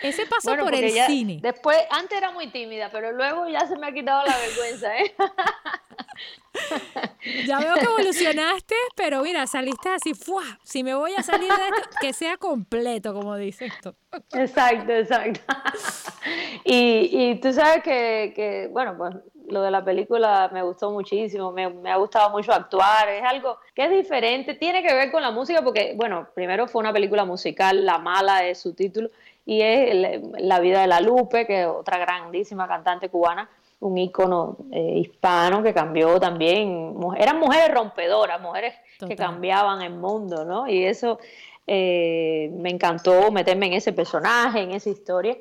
Ese 0.00 0.24
paso 0.26 0.56
por 0.56 0.72
el 0.72 0.88
cine. 0.88 1.40
Después, 1.42 1.76
antes 1.90 2.16
era 2.16 2.30
muy 2.30 2.52
tímida, 2.52 2.90
pero 2.92 3.10
luego 3.10 3.48
ya 3.48 3.66
se 3.66 3.76
me 3.76 3.88
ha 3.88 3.92
quitado 3.92 4.24
la 4.24 4.36
vergüenza, 4.38 4.96
¿eh? 4.96 5.14
Ya 7.46 7.58
veo 7.58 7.74
que 7.74 7.84
evolucionaste, 7.84 8.74
pero 8.96 9.22
mira, 9.22 9.46
saliste 9.46 9.88
así, 9.88 10.14
¡fua! 10.14 10.42
Si 10.64 10.82
me 10.82 10.94
voy 10.94 11.12
a 11.16 11.22
salir 11.22 11.52
de 11.52 11.68
esto, 11.68 11.88
que 12.00 12.12
sea 12.12 12.36
completo, 12.36 13.12
como 13.12 13.36
dice 13.36 13.66
esto. 13.66 13.96
Exacto, 14.32 14.92
exacto. 14.92 15.40
Y, 16.64 17.08
y 17.12 17.40
tú 17.40 17.52
sabes 17.52 17.82
que, 17.82 18.32
que, 18.34 18.68
bueno, 18.70 18.96
pues 18.98 19.14
lo 19.50 19.62
de 19.62 19.70
la 19.70 19.84
película 19.84 20.50
me 20.52 20.62
gustó 20.62 20.90
muchísimo, 20.90 21.52
me, 21.52 21.64
ha 21.90 21.96
gustado 21.96 22.30
mucho 22.30 22.52
actuar, 22.52 23.08
es 23.08 23.22
algo 23.24 23.58
que 23.74 23.84
es 23.84 23.90
diferente, 23.90 24.54
tiene 24.54 24.82
que 24.82 24.94
ver 24.94 25.10
con 25.10 25.22
la 25.22 25.30
música 25.30 25.62
porque, 25.62 25.94
bueno, 25.96 26.28
primero 26.34 26.66
fue 26.66 26.80
una 26.80 26.92
película 26.92 27.24
musical, 27.24 27.84
La 27.84 27.98
Mala 27.98 28.46
es 28.46 28.60
su 28.60 28.74
título, 28.74 29.10
y 29.44 29.62
es 29.62 30.20
La 30.38 30.60
vida 30.60 30.82
de 30.82 30.86
la 30.86 31.00
Lupe, 31.00 31.46
que 31.46 31.62
es 31.62 31.66
otra 31.66 31.98
grandísima 31.98 32.68
cantante 32.68 33.08
cubana, 33.08 33.48
un 33.80 33.96
ícono 33.96 34.56
eh, 34.72 34.98
hispano 34.98 35.62
que 35.62 35.72
cambió 35.72 36.18
también, 36.18 36.96
eran 37.16 37.38
mujeres 37.38 37.72
rompedoras, 37.72 38.40
mujeres 38.40 38.74
que 39.06 39.16
cambiaban 39.16 39.82
el 39.82 39.94
mundo, 39.94 40.44
¿no? 40.44 40.68
Y 40.68 40.84
eso 40.84 41.18
eh, 41.66 42.50
me 42.54 42.70
encantó 42.70 43.30
meterme 43.30 43.66
en 43.66 43.74
ese 43.74 43.92
personaje, 43.92 44.60
en 44.60 44.72
esa 44.72 44.90
historia. 44.90 45.36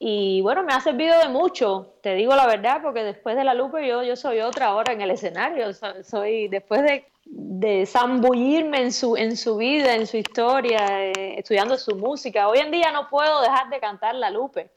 Y 0.00 0.40
bueno, 0.42 0.62
me 0.62 0.72
ha 0.72 0.80
servido 0.80 1.18
de 1.18 1.28
mucho, 1.28 1.94
te 2.02 2.14
digo 2.14 2.36
la 2.36 2.46
verdad, 2.46 2.80
porque 2.82 3.02
después 3.02 3.34
de 3.36 3.42
la 3.42 3.54
Lupe 3.54 3.86
yo, 3.86 4.04
yo 4.04 4.14
soy 4.14 4.40
otra 4.40 4.66
ahora 4.66 4.92
en 4.92 5.00
el 5.00 5.10
escenario. 5.10 5.72
Soy, 6.04 6.46
después 6.46 6.82
de, 6.82 7.06
de 7.24 7.84
zambullirme 7.84 8.80
en 8.82 8.92
su, 8.92 9.16
en 9.16 9.36
su 9.36 9.56
vida, 9.56 9.94
en 9.94 10.06
su 10.06 10.16
historia, 10.16 11.04
eh, 11.04 11.34
estudiando 11.38 11.76
su 11.76 11.96
música, 11.96 12.48
hoy 12.48 12.58
en 12.58 12.70
día 12.70 12.92
no 12.92 13.08
puedo 13.08 13.42
dejar 13.42 13.70
de 13.70 13.80
cantar 13.80 14.14
la 14.14 14.30
Lupe. 14.30 14.70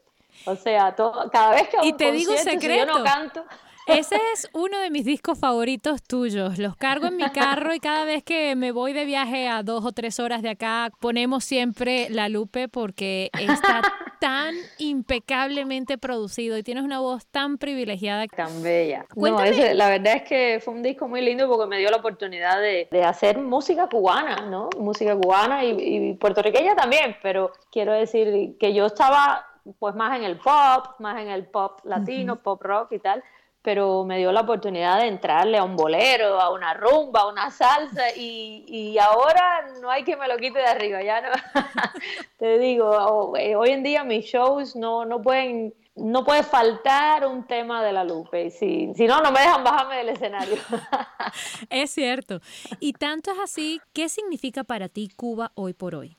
O 0.46 0.56
sea, 0.56 0.96
cada 1.32 1.52
vez 1.52 1.68
que 1.70 1.78
y 1.84 1.94
te 1.94 2.12
digo 2.12 2.36
secreto. 2.38 2.86
yo 2.86 2.98
no 2.98 3.04
canto. 3.04 3.44
Ese 3.88 4.16
es 4.34 4.50
uno 4.54 4.80
de 4.80 4.90
mis 4.90 5.06
discos 5.06 5.40
favoritos 5.40 6.04
tuyos. 6.04 6.58
Los 6.60 6.76
cargo 6.76 7.08
en 7.08 7.18
mi 7.18 7.30
carro 7.32 7.74
y 7.74 7.80
cada 7.80 8.06
vez 8.06 8.24
que 8.24 8.56
me 8.56 8.72
voy 8.72 8.94
de 8.94 9.06
viaje 9.06 9.48
a 9.48 9.64
dos 9.64 9.86
o 9.86 9.92
tres 9.92 10.20
horas 10.20 10.42
de 10.42 10.50
acá, 10.50 10.92
ponemos 11.00 11.44
siempre 11.44 12.10
la 12.10 12.30
Lupe 12.30 12.68
porque 12.68 13.30
está 13.34 13.82
tan 14.20 14.56
impecablemente 14.78 15.98
producido 15.98 16.58
y 16.58 16.64
tienes 16.64 16.84
una 16.84 17.00
voz 17.00 17.26
tan 17.26 17.58
privilegiada. 17.58 18.28
Tan 18.28 18.62
bella. 18.62 19.06
la 19.16 19.90
verdad 19.90 20.18
es 20.18 20.24
que 20.24 20.62
fue 20.64 20.74
un 20.76 20.84
disco 20.84 21.08
muy 21.08 21.22
lindo 21.22 21.48
porque 21.48 21.68
me 21.68 21.80
dio 21.80 21.90
la 21.90 21.98
oportunidad 21.98 22.62
de, 22.62 22.88
hacer 23.04 23.40
música 23.40 23.88
cubana, 23.88 24.48
¿no? 24.48 24.70
Música 24.78 25.16
cubana 25.16 25.64
y, 25.66 25.72
y 25.72 26.14
puertorriqueña 26.14 26.76
también, 26.76 27.18
pero 27.24 27.52
quiero 27.72 27.94
decir 27.94 28.58
que 28.60 28.74
yo 28.74 28.86
estaba 28.86 29.46
pues 29.80 29.96
más 29.96 30.18
en 30.18 30.24
el 30.24 30.38
pop, 30.38 31.00
más 31.00 31.22
en 31.22 31.30
el 31.30 31.46
pop 31.46 31.80
latino, 31.84 32.42
pop 32.42 32.62
rock 32.62 32.94
y 32.94 33.00
tal, 33.00 33.24
pero 33.62 34.04
me 34.06 34.18
dio 34.18 34.32
la 34.32 34.42
oportunidad 34.42 35.00
de 35.00 35.08
entrarle 35.08 35.58
a 35.58 35.64
un 35.64 35.76
bolero, 35.76 36.40
a 36.40 36.52
una 36.52 36.74
rumba, 36.74 37.22
a 37.22 37.28
una 37.28 37.52
salsa 37.52 38.16
y, 38.16 38.66
y 38.68 38.98
ahora 38.98 39.68
no 39.82 39.90
hay 39.90 40.04
que 40.04 40.18
me 40.18 40.28
lo 40.28 40.38
quite 40.38 40.60
de 40.60 40.66
arriba, 40.66 41.04
ya 41.04 41.22
no. 41.22 41.30
Te 42.38 42.58
digo, 42.58 43.36
eh, 43.38 43.56
hoy 43.56 43.70
en 43.70 43.84
día 43.84 44.04
mis 44.04 44.26
shows 44.26 44.76
no, 44.76 45.06
no 45.06 45.22
pueden 45.22 45.74
no 45.96 46.24
puede 46.24 46.44
faltar 46.44 47.28
un 47.28 47.46
tema 47.46 47.84
de 47.84 47.92
la 47.92 48.04
Lupe. 48.04 48.50
Si, 48.50 48.94
si 48.96 49.06
no, 49.06 49.22
no 49.22 49.32
me 49.32 49.42
dejan 49.42 49.64
bajarme 49.64 49.98
del 49.98 50.10
escenario. 50.10 50.56
es 51.70 51.92
cierto. 51.92 52.40
Y 52.80 52.94
tanto 52.94 53.32
es 53.32 53.40
así, 53.40 53.82
¿qué 53.94 54.10
significa 54.10 54.64
para 54.64 54.90
ti 54.90 55.10
Cuba 55.16 55.52
hoy 55.56 55.74
por 55.74 55.96
hoy? 55.96 56.18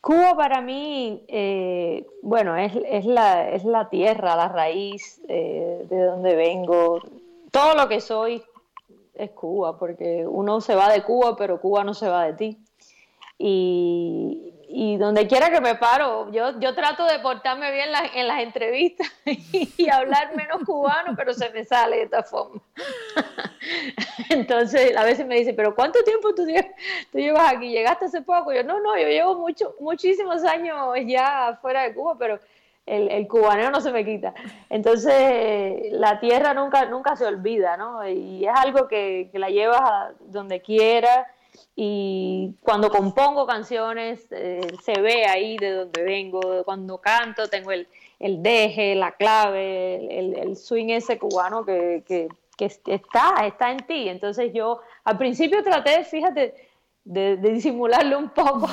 Cuba 0.00 0.34
para 0.34 0.62
mí, 0.62 1.24
eh, 1.28 2.06
bueno, 2.22 2.56
es, 2.56 2.72
es, 2.88 3.04
la, 3.04 3.50
es 3.50 3.64
la 3.64 3.90
tierra, 3.90 4.34
la 4.34 4.48
raíz 4.48 5.20
eh, 5.28 5.84
de 5.88 6.02
donde 6.04 6.36
vengo. 6.36 7.00
Todo 7.50 7.74
lo 7.74 7.86
que 7.88 8.00
soy 8.00 8.42
es 9.14 9.30
Cuba, 9.32 9.78
porque 9.78 10.26
uno 10.26 10.62
se 10.62 10.74
va 10.74 10.90
de 10.90 11.02
Cuba, 11.02 11.36
pero 11.36 11.60
Cuba 11.60 11.84
no 11.84 11.92
se 11.92 12.08
va 12.08 12.24
de 12.24 12.32
ti. 12.32 12.58
Y, 13.38 14.49
y 14.72 14.96
donde 14.98 15.26
quiera 15.26 15.50
que 15.50 15.60
me 15.60 15.74
paro, 15.74 16.30
yo, 16.30 16.60
yo 16.60 16.76
trato 16.76 17.04
de 17.04 17.18
portarme 17.18 17.72
bien 17.72 17.88
en 18.14 18.28
las 18.28 18.40
entrevistas 18.40 19.10
y, 19.24 19.90
hablar 19.90 20.36
menos 20.36 20.62
cubano, 20.64 21.16
pero 21.16 21.34
se 21.34 21.50
me 21.50 21.64
sale 21.64 21.96
de 21.96 22.02
esta 22.04 22.22
forma. 22.22 22.60
Entonces, 24.30 24.96
a 24.96 25.02
veces 25.02 25.26
me 25.26 25.34
dicen, 25.34 25.56
pero 25.56 25.74
¿cuánto 25.74 26.04
tiempo 26.04 26.32
tú, 26.36 26.46
tú 27.10 27.18
llevas 27.18 27.52
aquí? 27.52 27.68
¿Llegaste 27.68 28.04
hace 28.04 28.22
poco? 28.22 28.52
Yo, 28.52 28.62
no, 28.62 28.78
no, 28.80 28.96
yo 28.96 29.08
llevo 29.08 29.34
mucho, 29.34 29.74
muchísimos 29.80 30.44
años 30.44 30.76
ya 31.04 31.58
fuera 31.60 31.82
de 31.82 31.92
Cuba, 31.92 32.14
pero 32.16 32.38
el, 32.86 33.10
el 33.10 33.26
cubaneo 33.26 33.72
no 33.72 33.80
se 33.80 33.90
me 33.90 34.04
quita. 34.04 34.34
Entonces, 34.68 35.90
la 35.90 36.20
tierra 36.20 36.54
nunca, 36.54 36.84
nunca 36.84 37.16
se 37.16 37.26
olvida, 37.26 37.76
¿no? 37.76 38.06
Y 38.06 38.46
es 38.46 38.54
algo 38.54 38.86
que, 38.86 39.30
que 39.32 39.38
la 39.40 39.50
llevas 39.50 39.80
a 39.80 40.12
donde 40.20 40.60
quieras 40.60 41.26
y 41.76 42.54
cuando 42.62 42.90
compongo 42.90 43.46
canciones 43.46 44.26
eh, 44.32 44.60
se 44.82 45.00
ve 45.00 45.24
ahí 45.26 45.56
de 45.56 45.72
donde 45.72 46.02
vengo, 46.02 46.64
cuando 46.64 46.98
canto 46.98 47.48
tengo 47.48 47.70
el, 47.70 47.88
el 48.18 48.42
deje, 48.42 48.94
la 48.94 49.12
clave, 49.12 50.18
el, 50.18 50.36
el 50.36 50.56
swing 50.56 50.90
ese 50.90 51.18
cubano 51.18 51.64
que, 51.64 52.02
que, 52.06 52.28
que, 52.56 52.66
está, 52.66 53.46
está 53.46 53.70
en 53.70 53.78
ti. 53.86 54.08
Entonces 54.08 54.52
yo 54.52 54.80
al 55.04 55.16
principio 55.16 55.62
traté, 55.62 56.04
fíjate, 56.04 56.54
de, 57.04 57.36
de 57.38 57.50
disimularlo 57.50 58.18
un 58.18 58.30
poco 58.30 58.68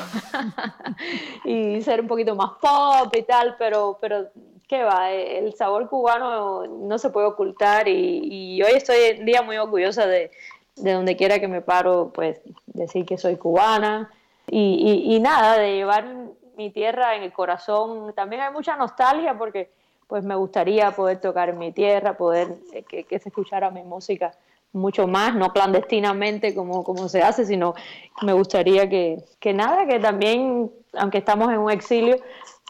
y 1.46 1.82
ser 1.82 2.02
un 2.02 2.08
poquito 2.08 2.36
más 2.36 2.52
pop 2.60 3.16
y 3.16 3.24
tal, 3.24 3.56
pero, 3.58 3.98
pero 4.02 4.28
qué 4.68 4.84
va, 4.84 5.12
el 5.14 5.54
sabor 5.54 5.88
cubano 5.88 6.68
no 6.68 6.98
se 6.98 7.10
puede 7.10 7.28
ocultar 7.28 7.88
y, 7.88 8.58
y 8.58 8.62
hoy 8.62 8.74
estoy 8.74 8.98
en 8.98 9.26
día 9.26 9.42
muy 9.42 9.56
orgullosa 9.58 10.06
de, 10.08 10.30
de 10.78 10.94
donde 10.94 11.16
quiera 11.16 11.40
que 11.40 11.48
me 11.48 11.62
paro, 11.62 12.12
pues 12.14 12.40
decir 12.68 13.06
que 13.06 13.18
soy 13.18 13.36
cubana 13.36 14.12
y, 14.48 15.04
y, 15.06 15.20
nada, 15.20 15.58
de 15.58 15.76
llevar 15.76 16.08
mi 16.56 16.70
tierra 16.72 17.16
en 17.16 17.24
el 17.24 17.34
corazón. 17.34 18.14
También 18.14 18.42
hay 18.42 18.54
mucha 18.54 18.76
nostalgia 18.76 19.38
porque 19.38 19.70
pues 20.08 20.24
me 20.24 20.36
gustaría 20.36 20.92
poder 20.92 21.20
tocar 21.20 21.50
en 21.50 21.58
mi 21.58 21.72
tierra, 21.72 22.16
poder 22.16 22.56
eh, 22.74 22.84
que, 22.84 23.20
se 23.20 23.30
escuchara 23.30 23.70
mi 23.72 23.84
música 23.84 24.32
mucho 24.72 25.08
más, 25.08 25.36
no 25.36 25.52
clandestinamente 25.52 26.56
como, 26.56 26.84
como 26.84 27.10
se 27.10 27.22
hace, 27.22 27.46
sino 27.46 27.74
me 28.22 28.34
gustaría 28.34 28.88
que, 28.90 29.18
que 29.40 29.54
nada, 29.54 29.86
que 29.86 30.00
también, 30.00 30.72
aunque 30.94 31.18
estamos 31.18 31.52
en 31.52 31.60
un 31.60 31.72
exilio, 31.72 32.18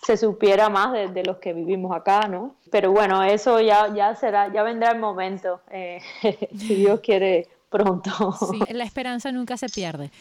se 0.04 0.16
supiera 0.16 0.70
más 0.70 0.94
de, 0.94 1.24
los 1.24 1.38
que 1.38 1.54
vivimos 1.54 1.96
acá, 1.96 2.28
¿no? 2.28 2.56
Pero 2.72 2.92
bueno, 2.92 3.24
eso 3.24 3.60
ya, 3.60 3.94
ya 3.94 4.16
será, 4.16 4.52
ya 4.54 4.64
vendrá 4.64 4.92
el 4.92 5.00
momento, 5.00 5.62
eh, 5.70 6.00
si 6.58 6.76
Dios 6.76 7.02
quiere 7.02 7.48
pronto. 7.70 8.36
Sí, 8.52 8.60
la 8.74 8.84
esperanza 8.84 9.32
nunca 9.32 9.58
se 9.58 9.70
pierde. 9.70 10.12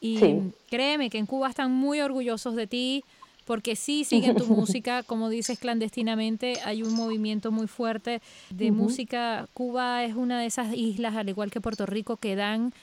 Y 0.00 0.20
créeme 0.68 1.10
que 1.10 1.18
en 1.18 1.26
Cuba 1.26 1.48
están 1.48 1.72
muy 1.72 2.00
orgullosos 2.00 2.54
de 2.54 2.66
ti, 2.66 3.04
porque 3.46 3.76
sí 3.76 4.04
siguen 4.04 4.36
tu 4.36 4.46
música, 4.54 5.02
como 5.02 5.28
dices 5.28 5.58
clandestinamente, 5.58 6.60
hay 6.64 6.82
un 6.82 6.94
movimiento 6.94 7.50
muy 7.50 7.66
fuerte 7.66 8.20
de 8.50 8.72
música. 8.72 9.48
Cuba 9.54 10.04
es 10.04 10.14
una 10.14 10.40
de 10.40 10.46
esas 10.46 10.74
islas, 10.74 11.16
al 11.16 11.28
igual 11.28 11.50
que 11.50 11.60
Puerto 11.60 11.86
Rico, 11.86 12.16
que 12.16 12.36
dan 12.36 12.74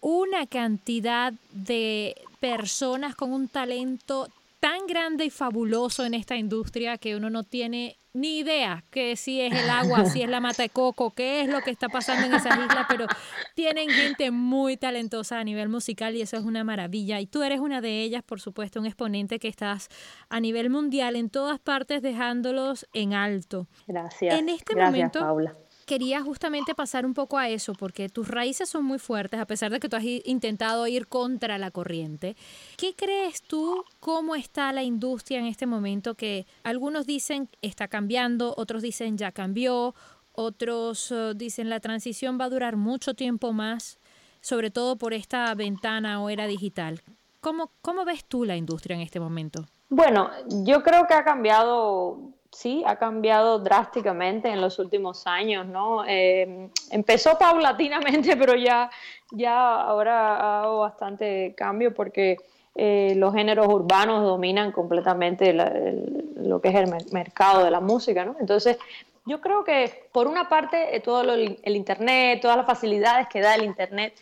una 0.00 0.46
cantidad 0.46 1.34
de 1.52 2.16
personas 2.40 3.14
con 3.14 3.32
un 3.32 3.48
talento 3.48 4.28
tan 4.60 4.86
grande 4.86 5.24
y 5.24 5.30
fabuloso 5.30 6.04
en 6.04 6.14
esta 6.14 6.36
industria 6.36 6.98
que 6.98 7.16
uno 7.16 7.30
no 7.30 7.42
tiene 7.44 7.96
ni 8.20 8.38
idea 8.38 8.84
que 8.90 9.16
si 9.16 9.40
es 9.40 9.52
el 9.52 9.70
agua, 9.70 10.04
si 10.06 10.22
es 10.22 10.28
la 10.28 10.40
mata 10.40 10.62
de 10.62 10.68
coco, 10.68 11.10
qué 11.10 11.42
es 11.42 11.48
lo 11.48 11.60
que 11.62 11.70
está 11.70 11.88
pasando 11.88 12.26
en 12.26 12.34
esas 12.34 12.58
islas, 12.58 12.86
pero 12.88 13.06
tienen 13.54 13.90
gente 13.90 14.30
muy 14.30 14.76
talentosa 14.76 15.38
a 15.38 15.44
nivel 15.44 15.68
musical 15.68 16.14
y 16.16 16.22
eso 16.22 16.36
es 16.36 16.44
una 16.44 16.64
maravilla. 16.64 17.20
Y 17.20 17.26
tú 17.26 17.42
eres 17.42 17.60
una 17.60 17.80
de 17.80 18.02
ellas, 18.02 18.22
por 18.22 18.40
supuesto, 18.40 18.80
un 18.80 18.86
exponente 18.86 19.38
que 19.38 19.48
estás 19.48 19.88
a 20.28 20.40
nivel 20.40 20.70
mundial 20.70 21.16
en 21.16 21.30
todas 21.30 21.58
partes 21.58 22.02
dejándolos 22.02 22.86
en 22.92 23.14
alto. 23.14 23.66
Gracias. 23.86 24.38
En 24.38 24.48
este 24.48 24.74
Gracias, 24.74 24.92
momento, 24.92 25.20
Paula 25.20 25.56
quería 25.88 26.20
justamente 26.20 26.74
pasar 26.74 27.06
un 27.06 27.14
poco 27.14 27.38
a 27.38 27.48
eso, 27.48 27.72
porque 27.72 28.10
tus 28.10 28.28
raíces 28.28 28.68
son 28.68 28.84
muy 28.84 28.98
fuertes, 28.98 29.40
a 29.40 29.46
pesar 29.46 29.72
de 29.72 29.80
que 29.80 29.88
tú 29.88 29.96
has 29.96 30.04
intentado 30.04 30.86
ir 30.86 31.08
contra 31.08 31.56
la 31.56 31.70
corriente. 31.70 32.36
¿Qué 32.76 32.94
crees 32.94 33.40
tú 33.42 33.84
cómo 33.98 34.34
está 34.34 34.70
la 34.72 34.82
industria 34.82 35.38
en 35.38 35.46
este 35.46 35.64
momento? 35.64 36.14
Que 36.14 36.46
algunos 36.62 37.06
dicen 37.06 37.48
está 37.62 37.88
cambiando, 37.88 38.54
otros 38.58 38.82
dicen 38.82 39.16
ya 39.16 39.32
cambió, 39.32 39.94
otros 40.34 41.10
eh, 41.10 41.32
dicen 41.34 41.70
la 41.70 41.80
transición 41.80 42.38
va 42.38 42.44
a 42.44 42.50
durar 42.50 42.76
mucho 42.76 43.14
tiempo 43.14 43.54
más, 43.54 43.98
sobre 44.42 44.70
todo 44.70 44.96
por 44.96 45.14
esta 45.14 45.54
ventana 45.54 46.22
o 46.22 46.28
era 46.28 46.46
digital. 46.46 47.00
¿Cómo, 47.40 47.70
cómo 47.80 48.04
ves 48.04 48.26
tú 48.26 48.44
la 48.44 48.56
industria 48.56 48.94
en 48.94 49.00
este 49.00 49.20
momento? 49.20 49.64
Bueno, 49.88 50.30
yo 50.64 50.82
creo 50.82 51.06
que 51.06 51.14
ha 51.14 51.24
cambiado 51.24 52.34
sí, 52.50 52.82
ha 52.86 52.96
cambiado 52.96 53.58
drásticamente 53.58 54.48
en 54.48 54.60
los 54.60 54.78
últimos 54.78 55.26
años, 55.26 55.66
¿no? 55.66 56.04
Eh, 56.06 56.70
empezó 56.90 57.38
paulatinamente, 57.38 58.36
pero 58.38 58.54
ya, 58.54 58.90
ya 59.30 59.80
ahora 59.82 60.36
ha 60.36 60.60
dado 60.62 60.80
bastante 60.80 61.54
cambio 61.56 61.94
porque 61.94 62.36
eh, 62.74 63.14
los 63.16 63.34
géneros 63.34 63.66
urbanos 63.68 64.22
dominan 64.22 64.72
completamente 64.72 65.52
lo 65.52 66.60
que 66.60 66.68
es 66.68 66.74
el 66.74 66.94
mercado 67.12 67.64
de 67.64 67.70
la 67.70 67.80
música, 67.80 68.24
¿no? 68.24 68.36
Entonces, 68.40 68.78
yo 69.26 69.40
creo 69.40 69.64
que 69.64 70.08
por 70.12 70.26
una 70.26 70.48
parte 70.48 70.96
eh, 70.96 71.00
todo 71.00 71.34
el 71.34 71.76
Internet, 71.76 72.40
todas 72.40 72.56
las 72.56 72.66
facilidades 72.66 73.28
que 73.28 73.40
da 73.40 73.54
el 73.54 73.64
Internet 73.64 74.14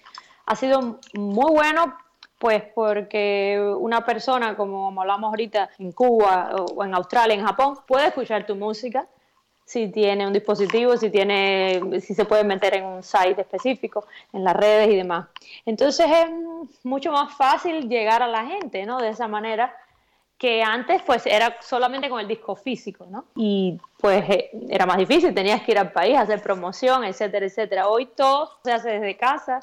ha 0.46 0.56
sido 0.56 0.98
muy 1.14 1.52
bueno 1.52 1.96
pues 2.38 2.62
porque 2.74 3.58
una 3.78 4.04
persona, 4.04 4.56
como 4.56 5.00
hablamos 5.00 5.28
ahorita, 5.28 5.70
en 5.78 5.92
Cuba 5.92 6.54
o 6.74 6.84
en 6.84 6.94
Australia, 6.94 7.34
en 7.34 7.44
Japón, 7.44 7.78
puede 7.86 8.08
escuchar 8.08 8.46
tu 8.46 8.54
música 8.54 9.06
si 9.66 9.88
tiene 9.88 10.24
un 10.24 10.32
dispositivo, 10.32 10.96
si 10.96 11.10
tiene, 11.10 12.00
si 12.00 12.14
se 12.14 12.24
puede 12.24 12.44
meter 12.44 12.76
en 12.76 12.84
un 12.84 13.02
site 13.02 13.40
específico, 13.40 14.06
en 14.32 14.44
las 14.44 14.54
redes 14.54 14.90
y 14.90 14.96
demás. 14.96 15.26
Entonces 15.66 16.06
es 16.08 16.84
mucho 16.84 17.10
más 17.10 17.36
fácil 17.36 17.88
llegar 17.88 18.22
a 18.22 18.28
la 18.28 18.46
gente, 18.46 18.86
¿no? 18.86 18.98
De 18.98 19.08
esa 19.08 19.26
manera 19.26 19.74
que 20.38 20.62
antes 20.62 21.02
pues 21.02 21.26
era 21.26 21.56
solamente 21.60 22.08
con 22.08 22.20
el 22.20 22.28
disco 22.28 22.54
físico, 22.54 23.06
¿no? 23.10 23.24
Y 23.34 23.76
pues 23.98 24.28
eh, 24.30 24.50
era 24.68 24.86
más 24.86 24.98
difícil, 24.98 25.34
tenías 25.34 25.62
que 25.62 25.72
ir 25.72 25.78
al 25.78 25.90
país, 25.90 26.16
hacer 26.16 26.40
promoción, 26.40 27.02
etcétera, 27.02 27.46
etcétera. 27.46 27.88
Hoy 27.88 28.06
todo 28.06 28.52
se 28.62 28.72
hace 28.72 28.90
desde 28.90 29.16
casa, 29.16 29.58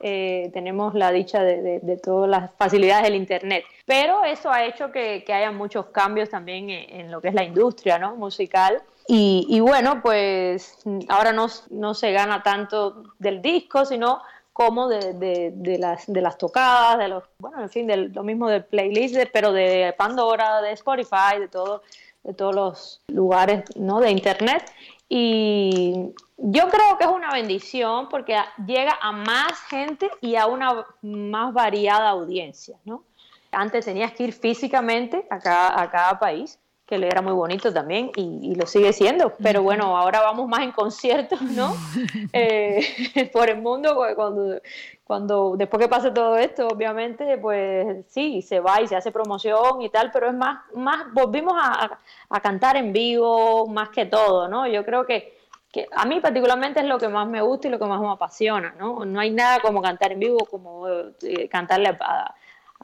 eh, 0.00 0.50
tenemos 0.52 0.94
la 0.94 1.10
dicha 1.12 1.42
de, 1.42 2.00
todas 2.02 2.28
las 2.28 2.50
facilidades 2.56 3.04
del 3.04 3.14
Internet. 3.14 3.64
Pero 3.86 4.24
eso 4.24 4.50
ha 4.50 4.64
hecho 4.64 4.90
que, 4.90 5.24
haya 5.28 5.50
muchos 5.50 5.86
cambios 5.86 6.30
también 6.30 6.70
en, 6.70 7.10
lo 7.10 7.20
que 7.20 7.28
es 7.28 7.34
la 7.34 7.44
industria 7.44 7.98
¿no? 7.98 8.16
musical. 8.16 8.82
Y, 9.06 9.60
bueno, 9.60 10.00
pues 10.02 10.78
ahora 11.08 11.32
no, 11.32 11.48
no 11.70 11.92
se 11.94 12.12
gana 12.12 12.42
tanto 12.42 13.04
del 13.18 13.42
disco, 13.42 13.84
sino 13.84 14.22
como 14.54 14.88
de, 14.88 15.52
las, 15.78 16.04
de 16.06 16.20
las 16.22 16.38
tocadas, 16.38 16.96
de 16.98 17.08
los, 17.08 17.24
bueno, 17.38 17.60
en 17.60 17.68
fin, 17.68 17.86
de 17.88 17.96
lo 17.96 18.22
mismo 18.22 18.48
del 18.48 18.64
playlist, 18.64 19.16
pero 19.32 19.52
de 19.52 19.92
Pandora, 19.98 20.62
de 20.62 20.70
Spotify, 20.72 21.40
de, 21.40 21.48
todo, 21.48 21.82
de 22.22 22.34
todos 22.34 22.54
los 22.54 23.00
lugares 23.08 23.64
¿no? 23.76 24.00
de 24.00 24.10
Internet. 24.12 24.64
Y 25.08 26.12
yo 26.36 26.68
creo 26.68 26.98
que 26.98 27.04
es 27.04 27.10
una 27.10 27.30
bendición 27.30 28.08
porque 28.08 28.36
llega 28.66 28.98
a 29.00 29.12
más 29.12 29.60
gente 29.68 30.10
y 30.20 30.36
a 30.36 30.46
una 30.46 30.86
más 31.02 31.52
variada 31.52 32.10
audiencia, 32.10 32.78
¿no? 32.84 33.04
Antes 33.52 33.84
tenías 33.84 34.12
que 34.12 34.24
ir 34.24 34.32
físicamente 34.32 35.26
a 35.30 35.38
cada, 35.38 35.80
a 35.80 35.90
cada 35.90 36.18
país, 36.18 36.58
que 36.86 36.98
le 36.98 37.06
era 37.06 37.22
muy 37.22 37.32
bonito 37.32 37.72
también 37.72 38.10
y, 38.14 38.54
lo 38.54 38.66
sigue 38.66 38.92
siendo, 38.92 39.32
pero 39.42 39.62
bueno, 39.62 39.96
ahora 39.96 40.20
vamos 40.20 40.48
más 40.48 40.60
en 40.60 40.72
conciertos, 40.72 41.40
¿no? 41.40 41.74
Eh, 42.32 43.30
por 43.32 43.48
el 43.48 43.60
mundo, 43.60 43.96
cuando, 44.16 44.60
cuando 45.04 45.56
después 45.56 45.82
que 45.82 45.88
pase 45.88 46.10
todo 46.10 46.36
esto, 46.36 46.68
obviamente, 46.68 47.38
pues 47.38 48.04
sí, 48.08 48.42
se 48.42 48.60
va 48.60 48.80
y 48.80 48.88
se 48.88 48.96
hace 48.96 49.12
promoción 49.12 49.82
y 49.82 49.88
tal, 49.88 50.10
pero 50.12 50.28
es 50.28 50.34
más, 50.34 50.62
más 50.74 51.12
volvimos 51.12 51.54
a, 51.56 51.98
a 52.28 52.40
cantar 52.40 52.76
en 52.76 52.92
vivo 52.92 53.66
más 53.68 53.90
que 53.90 54.06
todo, 54.06 54.48
¿no? 54.48 54.66
Yo 54.66 54.84
creo 54.84 55.06
que 55.06 55.34
que 55.74 55.88
a 55.90 56.04
mí 56.04 56.20
particularmente 56.20 56.78
es 56.78 56.86
lo 56.86 56.98
que 56.98 57.08
más 57.08 57.26
me 57.26 57.42
gusta 57.42 57.66
y 57.66 57.70
lo 57.72 57.80
que 57.80 57.84
más 57.84 58.00
me 58.00 58.08
apasiona, 58.08 58.76
¿no? 58.78 59.04
No 59.04 59.18
hay 59.18 59.32
nada 59.32 59.58
como 59.58 59.82
cantar 59.82 60.12
en 60.12 60.20
vivo, 60.20 60.46
como 60.48 60.86
eh, 60.88 61.48
cantarle 61.50 61.88
a, 61.98 62.32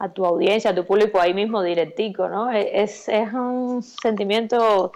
tu 0.09 0.25
audiencia, 0.25 0.71
a 0.71 0.75
tu 0.75 0.85
público 0.85 1.19
ahí 1.19 1.33
mismo 1.33 1.61
directico, 1.61 2.27
¿no? 2.27 2.51
E, 2.51 2.81
es, 2.81 3.09
es 3.09 3.33
un 3.33 3.83
sentimiento 3.83 4.91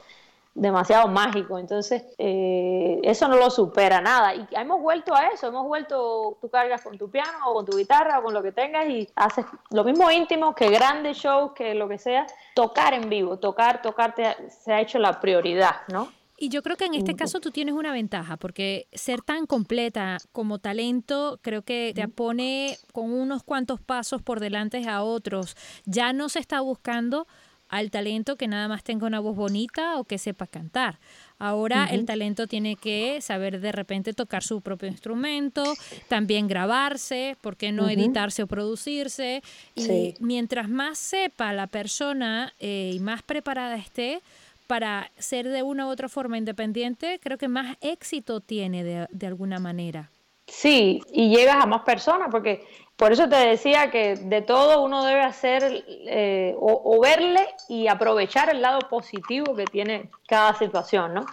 demasiado 0.56 1.10
mágico, 1.10 1.60
entonces 1.60 2.06
eh, 2.18 3.02
eso 3.04 3.28
no 3.28 3.36
lo 3.36 3.50
supera 3.50 4.00
nada 4.00 4.34
y 4.34 4.48
hemos 4.52 4.82
vuelto 4.82 5.13
a 5.13 5.28
eso, 5.28 5.48
hemos 5.48 5.68
vuelto, 5.68 6.38
tú 6.39 6.50
cargas 6.50 6.82
con 6.82 6.98
tu 6.98 7.10
piano 7.10 7.38
o 7.48 7.56
con 7.56 7.65
tu 7.65 7.78
guitarra 7.78 8.20
o 8.20 8.24
con 8.24 8.34
lo 8.34 8.41
que 8.41 8.54
tengas 8.54 8.88
y 8.88 9.10
haces 9.15 9.46
lo 9.72 9.84
mismo 9.84 10.10
íntimo 10.10 10.56
que 10.56 10.70
grandes 10.70 11.18
shows, 11.18 11.52
que 11.52 11.76
lo 11.76 11.89
que 11.89 11.98
sea, 11.98 12.26
tocar 12.54 12.94
en 12.94 13.10
vivo, 13.10 13.38
tocar, 13.38 13.82
tocarte 13.82 14.50
se 14.50 14.72
ha 14.72 14.80
hecho 14.80 14.98
la 14.98 15.20
prioridad, 15.20 15.76
¿no? 15.89 16.08
Y 16.38 16.50
yo 16.50 16.62
creo 16.63 16.76
que 16.76 16.86
en 16.86 16.95
este 16.95 17.15
caso 17.15 17.39
tú 17.39 17.52
tienes 17.52 17.76
una 17.76 17.93
ventaja, 17.93 18.36
porque 18.36 18.88
ser 18.91 19.21
tan 19.21 19.45
completa 19.45 20.17
como 20.34 20.60
talento 20.60 21.39
creo 21.41 21.62
que 21.62 21.93
te 21.95 22.08
pone 22.10 22.78
con 22.91 23.12
unos 23.12 23.43
cuantos 23.43 23.80
pasos 23.80 24.21
por 24.21 24.41
delante 24.41 24.88
a 24.88 25.02
otros. 25.04 25.56
Ya 25.86 26.12
no 26.12 26.28
se 26.28 26.39
está 26.39 26.60
buscando 26.60 27.26
al 27.69 27.89
talento 27.89 28.36
que 28.36 28.48
nada 28.48 28.67
más 28.67 28.84
tenga 28.84 29.08
una 29.08 29.19
voz 29.19 29.36
bonita 29.36 29.98
o 29.98 30.04
que 30.04 30.17
sepa 30.17 30.45
cantar. 30.45 31.00
Ahora 31.39 31.88
el 31.91 32.06
talento 32.06 32.48
tiene 32.48 32.76
que 32.76 33.19
saber 33.21 33.60
de 33.60 33.71
repente 33.71 34.13
tocar 34.13 34.43
su 34.43 34.62
propio 34.62 34.88
instrumento, 34.88 35.74
también 36.08 36.48
grabarse, 36.48 37.38
¿por 37.41 37.58
qué 37.58 37.71
no 37.71 37.89
editarse 37.89 38.43
o 38.43 38.48
producirse? 38.48 39.41
Y 39.74 40.13
mientras 40.19 40.69
más 40.69 40.98
sepa 40.98 41.52
la 41.54 41.67
persona 41.67 42.54
eh, 42.60 42.91
y 42.93 43.00
más 43.00 43.24
preparada 43.24 43.76
esté, 43.76 44.21
para 44.67 45.12
ser 45.17 45.49
de 45.49 45.63
una 45.63 45.88
u 45.88 45.89
otra 45.89 46.10
forma 46.10 46.38
independiente, 46.38 47.19
creo 47.21 47.38
que 47.38 47.47
más 47.47 47.78
éxito 47.82 48.39
tiene 48.39 48.84
de, 48.84 49.28
alguna 49.28 49.60
manera. 49.60 50.10
Sí, 50.47 51.01
y 51.12 51.36
llegas 51.36 51.63
a 51.63 51.65
más 51.65 51.82
personas, 51.82 52.28
porque 52.30 52.67
por 52.95 53.12
eso 53.12 53.28
te 53.28 53.36
decía 53.36 53.89
que 53.89 54.15
de 54.15 54.41
todo 54.41 54.84
uno 54.84 55.04
debe 55.04 55.21
hacer 55.21 55.84
eh, 55.88 56.56
o, 56.60 56.99
verle 57.01 57.45
y 57.67 57.88
aprovechar 57.88 58.49
el 58.49 58.62
lado 58.62 58.80
positivo 58.89 59.56
que 59.56 59.65
tiene 59.65 60.10
cada 60.28 60.54
situación, 60.54 61.13
¿no? 61.15 61.25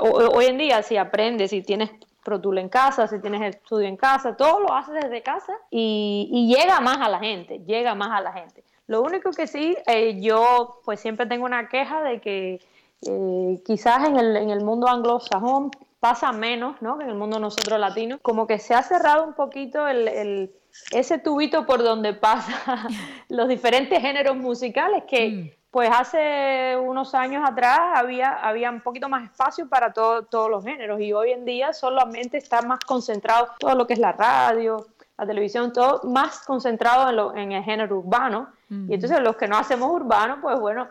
hoy 0.00 0.44
en 0.46 0.58
día 0.58 0.82
si 0.82 0.96
aprendes, 0.96 1.50
si 1.50 1.62
tienes 1.62 1.90
Pro 2.28 2.58
en 2.58 2.68
casa, 2.68 3.06
si 3.06 3.20
tienes 3.20 3.40
estudio 3.40 3.88
en 3.88 3.96
casa, 3.96 4.36
todo 4.36 4.60
lo 4.60 4.74
haces 4.74 4.94
desde 5.02 5.22
casa 5.22 5.54
y, 5.70 6.54
llega 6.54 6.78
más 6.80 6.98
a 6.98 7.08
la 7.08 7.20
gente, 7.20 7.60
llega 7.60 7.94
más 7.94 8.10
a 8.10 8.20
la 8.20 8.32
gente. 8.32 8.62
Lo 8.86 9.00
único 9.00 9.30
que 9.30 9.46
sí, 9.46 9.74
eh, 9.86 10.20
yo 10.20 10.80
pues 10.84 11.00
siempre 11.00 11.24
tengo 11.24 11.46
una 11.46 11.68
queja 11.68 12.02
de 12.02 12.20
que 12.20 12.60
eh, 13.02 13.62
quizás 13.64 14.08
en 14.08 14.16
el, 14.16 14.36
en 14.36 14.50
el 14.50 14.64
mundo 14.64 14.88
anglosajón 14.88 15.70
pasa 16.00 16.32
menos, 16.32 16.80
¿no? 16.80 16.98
Que 16.98 17.04
en 17.04 17.10
el 17.10 17.16
mundo 17.16 17.38
nosotros 17.38 17.78
latinos, 17.78 18.20
como 18.22 18.46
que 18.46 18.58
se 18.58 18.74
ha 18.74 18.82
cerrado 18.82 19.24
un 19.24 19.34
poquito 19.34 19.86
el, 19.88 20.50
ese 20.92 21.18
tubito 21.18 21.66
por 21.66 21.82
donde 21.82 22.14
pasa 22.14 22.86
los 23.28 23.48
diferentes 23.48 24.00
géneros 24.00 24.36
musicales 24.36 25.04
que 25.08 25.28
mm. 25.30 25.50
pues 25.70 25.90
hace 25.92 26.76
unos 26.76 27.14
años 27.14 27.42
atrás 27.48 27.80
había, 27.94 28.32
había 28.32 28.70
un 28.70 28.80
poquito 28.80 29.08
más 29.08 29.24
espacio 29.24 29.68
para 29.68 29.92
todos 29.92 30.50
los 30.50 30.64
géneros 30.64 31.00
y 31.00 31.12
hoy 31.12 31.32
en 31.32 31.44
día 31.44 31.72
solamente 31.72 32.38
está 32.38 32.62
más 32.62 32.80
concentrado 32.80 33.48
todo 33.58 33.74
lo 33.74 33.86
que 33.86 33.94
es 33.94 33.98
la 33.98 34.12
radio, 34.12 34.86
la 35.18 35.26
televisión, 35.26 35.72
todo 35.72 36.00
más 36.04 36.44
concentrado 36.46 37.10
en, 37.10 37.16
lo, 37.16 37.36
en 37.36 37.52
el 37.52 37.64
género 37.64 37.98
urbano. 37.98 38.50
Y 38.70 38.92
entonces 38.92 39.20
los 39.20 39.36
que 39.36 39.48
no 39.48 39.56
hacemos 39.56 39.90
urbano, 39.90 40.40
pues 40.42 40.60
bueno, 40.60 40.88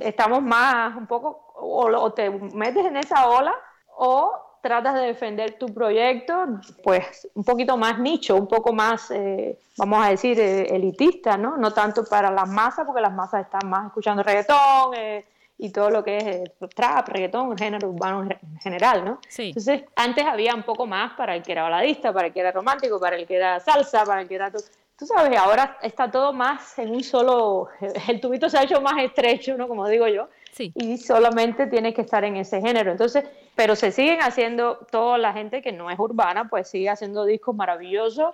estamos 0.00 0.42
más 0.42 0.96
un 0.96 1.06
poco, 1.06 1.47
o, 1.60 2.12
te 2.12 2.30
metes 2.30 2.86
en 2.86 2.96
esa 2.96 3.28
ola 3.28 3.54
o 3.96 4.32
tratas 4.60 4.94
de 4.94 5.00
defender 5.00 5.58
tu 5.58 5.72
proyecto, 5.72 6.46
pues 6.82 7.28
un 7.34 7.44
poquito 7.44 7.76
más 7.76 7.98
nicho, 7.98 8.36
un 8.36 8.48
poco 8.48 8.72
más, 8.72 9.10
eh, 9.10 9.58
vamos 9.76 10.04
a 10.04 10.10
decir, 10.10 10.38
eh, 10.38 10.74
elitista, 10.74 11.36
¿no? 11.36 11.56
No 11.56 11.72
tanto 11.72 12.04
para 12.04 12.30
las 12.30 12.48
masas, 12.48 12.84
porque 12.84 13.00
las 13.00 13.12
masas 13.12 13.44
están 13.44 13.68
más 13.68 13.86
escuchando 13.86 14.22
reggaetón 14.22 14.94
eh, 14.96 15.24
y 15.58 15.70
todo 15.70 15.90
lo 15.90 16.04
que 16.04 16.16
es 16.18 16.68
trap, 16.74 17.08
reggaetón, 17.08 17.56
género 17.56 17.88
urbano 17.88 18.22
en 18.22 18.58
general, 18.60 19.04
¿no? 19.04 19.20
Sí. 19.28 19.48
Entonces, 19.48 19.84
antes 19.96 20.24
había 20.24 20.54
un 20.54 20.62
poco 20.62 20.86
más 20.86 21.12
para 21.14 21.34
el 21.34 21.42
que 21.42 21.52
era 21.52 21.62
baladista, 21.62 22.12
para 22.12 22.28
el 22.28 22.32
que 22.32 22.40
era 22.40 22.52
romántico, 22.52 23.00
para 23.00 23.16
el 23.16 23.26
que 23.26 23.36
era 23.36 23.60
salsa, 23.60 24.04
para 24.04 24.22
el 24.22 24.28
que 24.28 24.34
era... 24.34 24.50
Tú 24.50 25.06
sabes, 25.06 25.38
ahora 25.38 25.78
está 25.80 26.10
todo 26.10 26.32
más 26.32 26.76
en 26.78 26.90
un 26.90 27.04
solo, 27.04 27.68
el 28.08 28.20
tubito 28.20 28.48
se 28.48 28.58
ha 28.58 28.64
hecho 28.64 28.80
más 28.80 29.00
estrecho, 29.02 29.56
¿no? 29.56 29.68
Como 29.68 29.86
digo 29.88 30.08
yo, 30.08 30.28
y 30.58 30.96
solamente 30.98 31.66
tiene 31.66 31.94
que 31.94 32.02
estar 32.02 32.24
en 32.24 32.36
ese 32.36 32.60
género. 32.60 32.90
Entonces, 32.92 33.24
pero 33.54 33.76
se 33.76 33.90
siguen 33.90 34.20
haciendo, 34.20 34.78
toda 34.90 35.18
la 35.18 35.32
gente 35.32 35.62
que 35.62 35.72
no 35.72 35.90
es 35.90 35.98
urbana, 35.98 36.48
pues 36.48 36.68
sigue 36.68 36.90
haciendo 36.90 37.24
discos 37.24 37.54
maravillosos. 37.54 38.30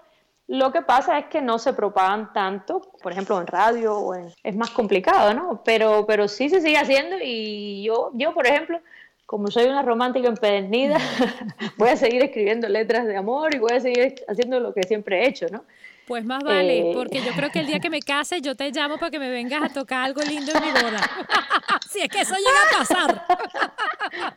Lo 0.47 0.73
que 0.73 0.83
pasa 0.83 1.19
es 1.19 1.27
que 1.27 1.41
no 1.41 1.59
se 1.59 1.73
propagan 1.73 2.33
tanto, 2.33 2.93
por 3.03 3.13
ejemplo, 3.13 3.41
en 3.41 3.47
radio, 3.47 3.97
o 3.97 4.15
es 4.15 4.57
más 4.57 4.71
complicado, 4.71 5.33
¿no? 5.33 5.63
Pero, 5.65 6.05
pero 6.07 6.29
sí 6.29 6.51
se 6.51 6.61
sigue 6.61 6.77
haciendo 6.77 7.17
y 7.23 7.83
yo, 7.83 8.11
yo, 8.15 8.35
por 8.35 8.47
ejemplo, 8.47 8.81
como 9.27 9.51
soy 9.51 9.65
una 9.65 9.83
romántica 9.83 10.29
empedernida, 10.29 10.99
voy 11.79 11.89
a 11.89 11.97
seguir 11.97 12.23
escribiendo 12.23 12.69
letras 12.69 13.07
de 13.07 13.17
amor 13.17 13.55
y 13.55 13.59
voy 13.59 13.73
a 13.73 13.81
seguir 13.81 14.17
haciendo 14.29 14.61
lo 14.61 14.75
que 14.75 14.83
siempre 14.83 15.23
he 15.23 15.29
hecho, 15.29 15.47
¿no? 15.51 15.65
Pues 16.07 16.25
más 16.25 16.43
vale, 16.43 16.79
eh. 16.79 16.91
porque 16.93 17.23
yo 17.23 17.33
creo 17.33 17.51
que 17.51 17.61
el 17.61 17.67
día 17.67 17.81
que 17.81 17.89
me 17.89 18.01
case 18.01 18.41
yo 18.43 18.55
te 18.55 18.71
llamo 18.71 18.99
para 18.99 19.11
que 19.11 19.19
me 19.19 19.31
vengas 19.31 19.63
a 19.63 19.69
tocar 19.73 20.05
algo 20.05 20.21
lindo 20.23 20.53
en 20.55 20.63
mi 20.63 20.71
boda. 20.71 21.01
si 21.91 22.01
es 22.01 22.09
que 22.09 22.21
eso 22.21 22.35
llega 22.35 22.51
a 22.51 22.79
pasar. 22.79 23.27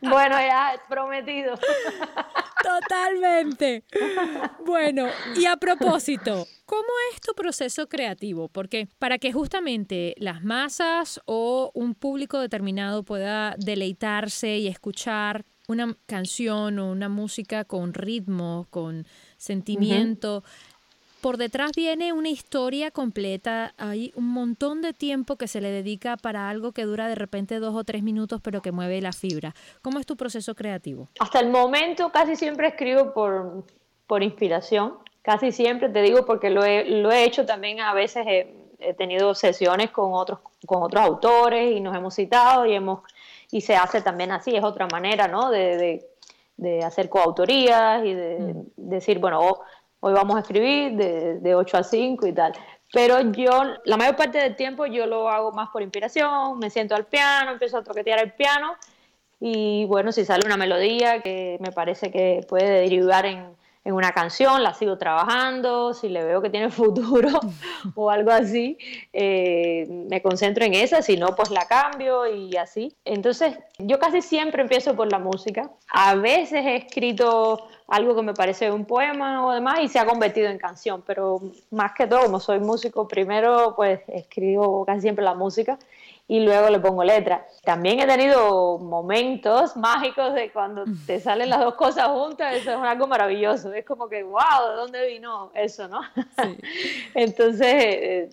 bueno, 0.02 0.36
ya 0.38 0.80
prometido. 0.88 1.58
Totalmente. 2.62 3.84
Bueno, 4.64 5.08
y 5.36 5.46
a 5.46 5.56
propósito, 5.56 6.46
¿cómo 6.66 6.88
es 7.12 7.20
tu 7.20 7.34
proceso 7.34 7.88
creativo? 7.88 8.48
Porque 8.48 8.88
para 8.98 9.18
que 9.18 9.32
justamente 9.32 10.14
las 10.18 10.42
masas 10.42 11.20
o 11.24 11.70
un 11.74 11.94
público 11.94 12.40
determinado 12.40 13.04
pueda 13.04 13.54
deleitarse 13.58 14.58
y 14.58 14.68
escuchar 14.68 15.44
una 15.68 15.94
canción 16.06 16.78
o 16.78 16.90
una 16.90 17.08
música 17.08 17.64
con 17.64 17.94
ritmo, 17.94 18.66
con 18.70 19.06
sentimiento, 19.36 20.42
por 21.20 21.36
detrás 21.36 21.72
viene 21.74 22.12
una 22.12 22.28
historia 22.28 22.90
completa, 22.90 23.74
hay 23.76 24.12
un 24.14 24.28
montón 24.28 24.82
de 24.82 24.92
tiempo 24.92 25.36
que 25.36 25.48
se 25.48 25.60
le 25.60 25.70
dedica 25.70 26.16
para 26.16 26.48
algo 26.48 26.72
que 26.72 26.84
dura 26.84 27.08
de 27.08 27.14
repente 27.14 27.58
dos 27.58 27.74
o 27.74 27.84
tres 27.84 28.02
minutos, 28.02 28.40
pero 28.42 28.62
que 28.62 28.72
mueve 28.72 29.00
la 29.00 29.12
fibra. 29.12 29.54
¿Cómo 29.82 29.98
es 29.98 30.06
tu 30.06 30.16
proceso 30.16 30.54
creativo? 30.54 31.08
Hasta 31.18 31.40
el 31.40 31.50
momento 31.50 32.10
casi 32.10 32.36
siempre 32.36 32.68
escribo 32.68 33.12
por, 33.12 33.64
por 34.06 34.22
inspiración, 34.22 34.94
casi 35.22 35.52
siempre 35.52 35.88
te 35.88 36.02
digo 36.02 36.24
porque 36.24 36.50
lo 36.50 36.64
he, 36.64 36.84
lo 36.84 37.10
he 37.10 37.24
hecho 37.24 37.44
también 37.44 37.80
a 37.80 37.92
veces, 37.94 38.24
he, 38.26 38.94
tenido 38.96 39.34
sesiones 39.34 39.90
con 39.90 40.12
otros, 40.12 40.38
con 40.64 40.84
otros 40.84 41.02
autores 41.02 41.72
y 41.72 41.80
nos 41.80 41.96
hemos 41.96 42.14
citado 42.14 42.64
y, 42.64 42.74
hemos, 42.74 43.00
y 43.50 43.60
se 43.60 43.74
hace 43.74 44.02
también 44.02 44.30
así, 44.30 44.54
es 44.54 44.62
otra 44.62 44.86
manera 44.86 45.26
¿no? 45.26 45.50
de, 45.50 46.06
de, 46.56 46.84
hacer 46.84 47.08
coautorías 47.08 48.04
y 48.04 48.14
de 48.14 48.38
mm. 48.38 48.62
decir, 48.76 49.18
bueno, 49.18 49.58
hoy 50.00 50.12
vamos 50.12 50.36
a 50.36 50.40
escribir 50.40 50.92
de, 50.96 51.38
de 51.40 51.54
8 51.54 51.76
a 51.76 51.82
5 51.82 52.26
y 52.26 52.32
tal. 52.32 52.52
Pero 52.92 53.20
yo, 53.32 53.50
la 53.84 53.96
mayor 53.96 54.16
parte 54.16 54.38
del 54.38 54.56
tiempo 54.56 54.86
yo 54.86 55.06
lo 55.06 55.28
hago 55.28 55.52
más 55.52 55.68
por 55.70 55.82
inspiración, 55.82 56.58
me 56.58 56.70
siento 56.70 56.94
al 56.94 57.06
piano, 57.06 57.52
empiezo 57.52 57.78
a 57.78 57.84
toquetear 57.84 58.20
el 58.20 58.32
piano 58.32 58.76
y 59.40 59.84
bueno, 59.84 60.10
si 60.10 60.24
sale 60.24 60.46
una 60.46 60.56
melodía 60.56 61.20
que 61.20 61.58
me 61.60 61.70
parece 61.70 62.10
que 62.10 62.44
puede 62.48 62.80
derivar 62.80 63.26
en, 63.26 63.57
en 63.88 63.94
una 63.94 64.12
canción, 64.12 64.62
la 64.62 64.74
sigo 64.74 64.98
trabajando, 64.98 65.94
si 65.94 66.10
le 66.10 66.22
veo 66.22 66.42
que 66.42 66.50
tiene 66.50 66.68
futuro 66.82 67.40
o 67.94 68.10
algo 68.10 68.30
así, 68.30 68.76
eh, 69.14 69.86
me 69.88 70.20
concentro 70.20 70.62
en 70.66 70.74
esa, 70.74 71.00
si 71.00 71.16
no, 71.16 71.34
pues 71.34 71.50
la 71.50 71.66
cambio 71.66 72.26
y 72.26 72.54
así. 72.58 72.94
Entonces, 73.06 73.58
yo 73.78 73.98
casi 73.98 74.20
siempre 74.20 74.60
empiezo 74.60 74.94
por 74.94 75.10
la 75.10 75.18
música. 75.18 75.70
A 75.90 76.16
veces 76.16 76.66
he 76.66 76.76
escrito 76.76 77.66
algo 77.86 78.14
que 78.14 78.20
me 78.20 78.34
parece 78.34 78.70
un 78.70 78.84
poema 78.84 79.46
o 79.46 79.52
demás 79.52 79.80
y 79.80 79.88
se 79.88 79.98
ha 79.98 80.04
convertido 80.04 80.50
en 80.50 80.58
canción, 80.58 81.02
pero 81.06 81.40
más 81.70 81.92
que 81.92 82.06
todo, 82.06 82.24
como 82.24 82.40
soy 82.40 82.60
músico, 82.60 83.08
primero 83.08 83.72
pues 83.74 84.00
escribo 84.08 84.84
casi 84.84 85.00
siempre 85.00 85.24
la 85.24 85.32
música 85.32 85.78
y 86.30 86.40
luego 86.40 86.68
le 86.68 86.78
pongo 86.78 87.02
letra. 87.02 87.46
También 87.64 88.00
he 88.00 88.06
tenido 88.06 88.78
momentos 88.78 89.76
mágicos 89.76 90.34
de 90.34 90.52
cuando 90.52 90.84
te 91.06 91.18
salen 91.20 91.48
las 91.48 91.60
dos 91.60 91.74
cosas 91.74 92.08
juntas, 92.08 92.54
eso 92.54 92.70
es 92.70 92.76
algo 92.76 93.06
maravilloso, 93.06 93.72
es 93.72 93.84
como 93.86 94.10
que, 94.10 94.22
wow, 94.22 94.68
¿de 94.68 94.76
dónde 94.76 95.06
vino 95.08 95.50
eso, 95.54 95.88
no? 95.88 96.00
Entonces, 97.14 97.74
eh, 97.74 98.28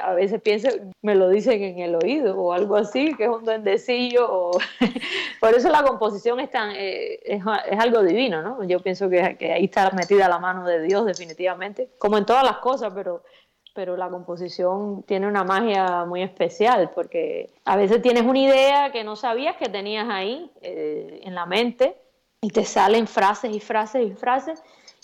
a 0.00 0.14
veces 0.14 0.40
pienso, 0.40 0.68
me 1.02 1.16
lo 1.16 1.28
dicen 1.28 1.60
en 1.62 1.80
el 1.80 1.96
oído 1.96 2.38
o 2.38 2.52
algo 2.52 2.76
así, 2.76 3.12
que 3.16 3.24
es 3.24 3.30
un 3.30 3.44
duendecillo, 3.44 4.52
por 5.40 5.54
eso 5.54 5.68
la 5.68 5.82
composición 5.82 6.38
es, 6.38 6.50
tan, 6.50 6.70
eh, 6.76 7.18
es, 7.24 7.42
algo 7.78 8.04
divino, 8.04 8.40
¿no? 8.42 8.62
Yo 8.64 8.78
pienso 8.78 9.10
que, 9.10 9.36
que 9.36 9.52
ahí 9.52 9.64
está 9.64 9.90
metida 9.90 10.28
la 10.28 10.38
mano 10.38 10.64
de 10.64 10.80
Dios 10.82 11.04
definitivamente, 11.06 11.90
como 11.98 12.18
en 12.18 12.24
todas 12.24 12.44
las 12.44 12.58
cosas, 12.58 12.92
pero 12.94 13.24
pero 13.74 13.96
la 13.96 14.08
composición 14.08 15.02
tiene 15.04 15.26
una 15.26 15.44
magia 15.44 16.04
muy 16.04 16.22
especial 16.22 16.90
porque 16.94 17.50
a 17.64 17.76
veces 17.76 18.02
tienes 18.02 18.24
una 18.24 18.38
idea 18.38 18.92
que 18.92 19.04
no 19.04 19.16
sabías 19.16 19.56
que 19.56 19.68
tenías 19.68 20.08
ahí 20.10 20.50
eh, 20.60 21.20
en 21.22 21.34
la 21.34 21.46
mente 21.46 21.96
y 22.40 22.50
te 22.50 22.64
salen 22.64 23.06
frases 23.06 23.54
y 23.54 23.60
frases 23.60 24.06
y 24.06 24.14
frases 24.14 24.62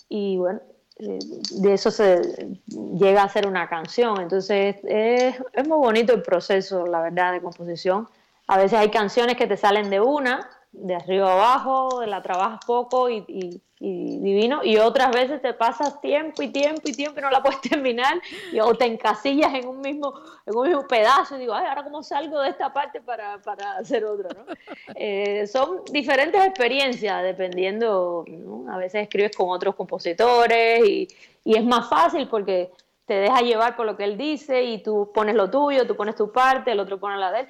y 0.09 0.37
bueno, 0.37 0.61
eh, 0.98 1.18
de 1.50 1.72
eso 1.74 1.90
se 1.90 2.59
llega 2.66 3.22
a 3.22 3.28
ser 3.28 3.46
una 3.46 3.68
canción. 3.68 4.20
Entonces 4.20 4.76
es, 4.85 5.37
es 5.52 5.68
muy 5.68 5.78
bonito 5.78 6.12
el 6.12 6.22
proceso, 6.22 6.87
la 6.87 7.00
verdad, 7.00 7.33
de 7.33 7.40
composición. 7.40 8.09
A 8.46 8.59
veces 8.59 8.78
hay 8.78 8.90
canciones 8.90 9.37
que 9.37 9.46
te 9.46 9.57
salen 9.57 9.90
de 9.90 10.00
una 10.00 10.48
de 10.72 10.94
arriba 10.94 11.33
abajo, 11.33 12.04
la 12.04 12.22
trabajas 12.22 12.61
poco 12.66 13.09
y, 13.11 13.62
divino, 13.81 14.64
y 14.64 14.77
otras 14.79 15.11
veces 15.12 15.41
te 15.41 15.55
pasas 15.55 16.01
tiempo 16.01 16.43
y 16.43 16.49
tiempo 16.49 16.83
y 16.85 16.93
tiempo 16.93 17.21
y 17.21 17.23
no 17.23 17.31
la 17.31 17.43
puedes 17.45 17.61
terminar, 17.61 18.21
y, 18.53 18.61
o 18.61 18.75
te 18.75 18.87
encasillas 18.87 19.55
en 19.55 19.69
un 19.69 19.81
mismo, 19.81 20.14
en 20.47 20.57
un 20.57 20.67
mismo 20.67 20.87
pedazo 20.87 21.37
y 21.37 21.41
digo, 21.41 21.55
ay, 21.55 21.67
ahora 21.67 21.85
cómo 21.85 22.03
salgo 22.03 22.41
de 22.41 22.51
esta 22.51 22.73
parte 22.73 23.01
para, 23.01 23.38
para 23.38 23.79
hacer 23.79 24.05
otra, 24.05 24.31
¿no? 24.35 24.45
Eh, 24.95 25.47
son 25.47 25.83
diferentes 25.93 26.45
experiencias 26.45 27.23
dependiendo, 27.23 28.25
a 28.71 28.79
veces 28.79 29.03
escribes 29.03 29.37
con 29.37 29.51
otros 29.51 29.75
compositores 29.75 30.88
y, 30.88 31.09
y 31.45 31.57
es 31.57 31.64
más 31.64 31.88
fácil 31.88 32.27
porque 32.29 32.71
te 33.09 33.14
deja 33.14 33.41
llevar 33.41 33.75
por 33.75 33.87
lo 33.87 33.97
que 33.97 34.05
él 34.05 34.19
dice 34.19 34.64
y 34.64 34.83
tú 34.83 35.11
pones 35.14 35.35
lo 35.35 35.51
tuyo, 35.51 35.87
tú 35.87 35.97
pones 35.97 36.14
tu 36.14 36.31
parte, 36.31 36.73
el 36.73 36.79
otro 36.79 37.01
pone 37.01 37.17
la 37.17 37.33
de 37.33 37.41
él. 37.41 37.47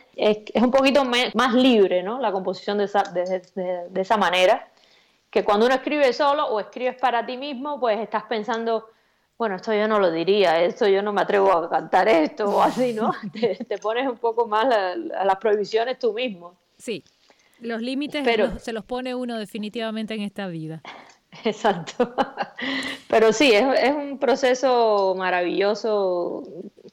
Es, 0.54 0.62
un 0.62 0.70
poquito 0.70 1.04
más 1.04 1.52
libre, 1.52 2.04
¿no? 2.04 2.20
La 2.20 2.30
composición 2.30 2.78
de 2.78 2.84
esa, 2.84 3.02
de, 3.02 3.42
de, 3.90 4.00
esa 4.00 4.16
manera, 4.16 4.68
que 5.30 5.44
cuando 5.44 5.66
uno 5.66 5.74
escribe 5.74 6.12
solo 6.12 6.46
o 6.46 6.60
escribes 6.60 6.96
para 6.96 7.24
ti 7.26 7.36
mismo, 7.36 7.78
pues 7.78 7.98
estás 8.00 8.24
pensando, 8.24 8.88
bueno, 9.36 9.56
esto 9.56 9.72
yo 9.72 9.86
no 9.86 9.98
lo 9.98 10.10
diría, 10.10 10.62
esto 10.62 10.88
yo 10.88 11.02
no 11.02 11.12
me 11.12 11.22
atrevo 11.22 11.52
a 11.52 11.68
cantar 11.68 12.08
esto 12.08 12.46
o 12.46 12.62
así, 12.62 12.92
¿no? 12.92 13.12
te, 13.32 13.56
te, 13.56 13.78
pones 13.78 14.08
un 14.08 14.16
poco 14.16 14.46
más 14.46 14.66
a 14.74 15.24
las 15.24 15.36
prohibiciones 15.36 15.98
tú 15.98 16.12
mismo. 16.12 16.54
Sí, 16.78 17.04
los 17.60 17.82
límites 17.82 18.24
se 18.62 18.72
los 18.72 18.84
pone 18.84 19.14
uno 19.14 19.38
definitivamente 19.38 20.14
en 20.14 20.22
esta 20.22 20.46
vida. 20.46 20.80
Exacto. 21.44 22.14
Pero 23.08 23.32
sí, 23.32 23.52
es, 23.52 23.64
es, 23.80 23.94
un 23.94 24.18
proceso 24.18 25.14
maravilloso, 25.16 26.42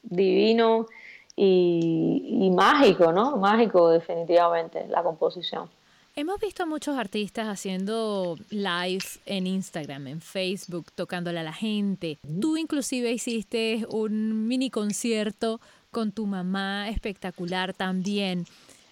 divino 0.03 0.87
y, 1.35 2.39
y, 2.41 2.49
mágico, 2.51 3.11
¿no? 3.11 3.37
Mágico 3.37 3.89
definitivamente, 3.89 4.87
la 4.87 5.03
composición. 5.03 5.69
Hemos 6.17 6.39
visto 6.39 6.63
a 6.63 6.65
muchos 6.65 6.97
artistas 6.97 7.45
haciendo 7.45 8.37
live 8.49 9.03
en 9.25 9.47
Instagram, 9.47 10.07
en 10.07 10.21
Facebook, 10.21 10.89
tocándole 10.93 11.41
a 11.41 11.43
la 11.43 11.51
gente. 11.51 12.19
Tú 12.39 12.55
inclusive 12.55 13.11
hiciste 13.11 13.85
un 13.89 14.47
mini 14.47 14.69
concierto 14.69 15.59
con 15.91 16.13
tu 16.13 16.25
mamá 16.25 16.87
espectacular 16.87 17.73
también. 17.73 18.45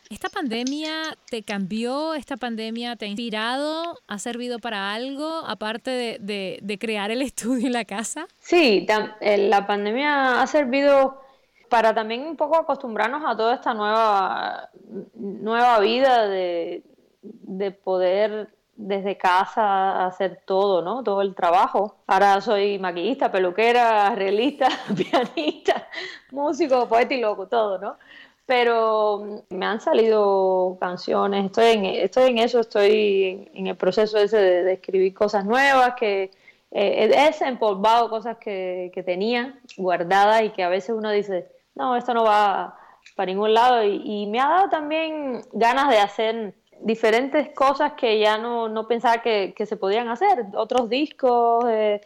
¿Esta 0.10 0.28
pandemia 0.28 1.16
te 1.30 1.44
cambió? 1.44 2.14
¿Esta 2.14 2.36
pandemia 2.36 2.98
te 2.98 3.06
ha 3.06 3.08
inspirado? 3.08 4.00
¿Ha 4.06 4.20
servido 4.20 4.60
para 4.60 4.94
algo 4.94 5.44
aparte 5.48 6.20
de, 6.20 6.78
crear 6.78 7.10
el 7.10 7.22
estudio 7.22 7.68
en 7.68 7.74
la 7.74 7.86
casa? 7.86 8.28
Sí, 8.40 8.86
eh, 9.22 9.48
la 9.48 9.66
pandemia 9.66 10.42
ha 10.42 10.48
servido 10.48 11.22
para 11.70 11.96
también 11.96 12.24
un 12.24 12.36
poco 12.36 12.58
acostumbrarnos 12.58 13.24
a 13.26 13.38
toda 13.38 13.56
esta 13.56 13.74
nueva, 13.74 14.70
nueva 15.16 15.80
vida 15.80 16.28
de, 16.28 16.84
de 17.24 17.72
poder 17.72 18.50
desde 18.76 19.18
casa 19.18 20.06
hacer 20.06 20.42
todo, 20.46 20.82
¿no? 20.82 21.04
Todo 21.04 21.22
el 21.22 21.36
trabajo. 21.36 21.98
Ahora 22.08 22.42
soy 22.42 22.80
maquillista, 22.80 23.32
peluquera, 23.32 24.08
arreglista, 24.12 24.68
pianista, 24.96 25.88
músico, 26.32 26.88
poeta 26.88 27.14
y 27.14 27.22
loco, 27.22 27.48
todo, 27.48 27.78
¿no? 27.78 27.98
Pero 28.46 29.44
me 29.50 29.66
han 29.66 29.80
salido 29.80 30.78
canciones, 30.80 31.46
estoy 31.46 31.66
en, 31.72 31.86
estoy 31.86 32.32
en 32.32 32.40
eso, 32.40 32.60
estoy 32.60 33.50
en, 33.54 33.68
el 33.68 33.78
proceso 33.78 34.18
ese 34.18 34.38
de, 34.38 34.74
escribir 34.74 35.14
cosas 35.14 35.46
nuevas, 35.46 35.94
que 35.96 36.32
eh, 36.72 37.04
he 37.04 37.08
desempolvado 37.08 38.10
cosas 38.10 38.38
que, 38.38 38.92
tenía 39.06 39.58
guardadas 39.78 40.44
y 40.44 40.50
que 40.50 40.64
a 40.64 40.70
veces 40.70 40.90
uno 40.90 41.12
dice, 41.12 41.48
no, 41.76 41.96
esto 41.96 42.14
no 42.14 42.26
va 42.26 42.78
para 43.16 43.28
ningún 43.28 43.54
lado. 43.54 43.84
y 43.84 44.28
me 44.28 44.42
ha 44.42 44.50
dado 44.50 44.70
también 44.70 45.42
ganas 45.54 45.90
de 45.90 46.00
hacer 46.00 46.54
diferentes 46.84 47.50
cosas 47.50 47.94
que 47.94 48.20
ya 48.20 48.38
no, 48.38 48.68
no 48.68 48.88
pensaba 48.88 49.22
que, 49.22 49.54
se 49.66 49.78
podían 49.78 50.10
hacer, 50.10 50.46
otros 50.56 50.90
discos, 50.90 51.66
eh, 51.70 52.02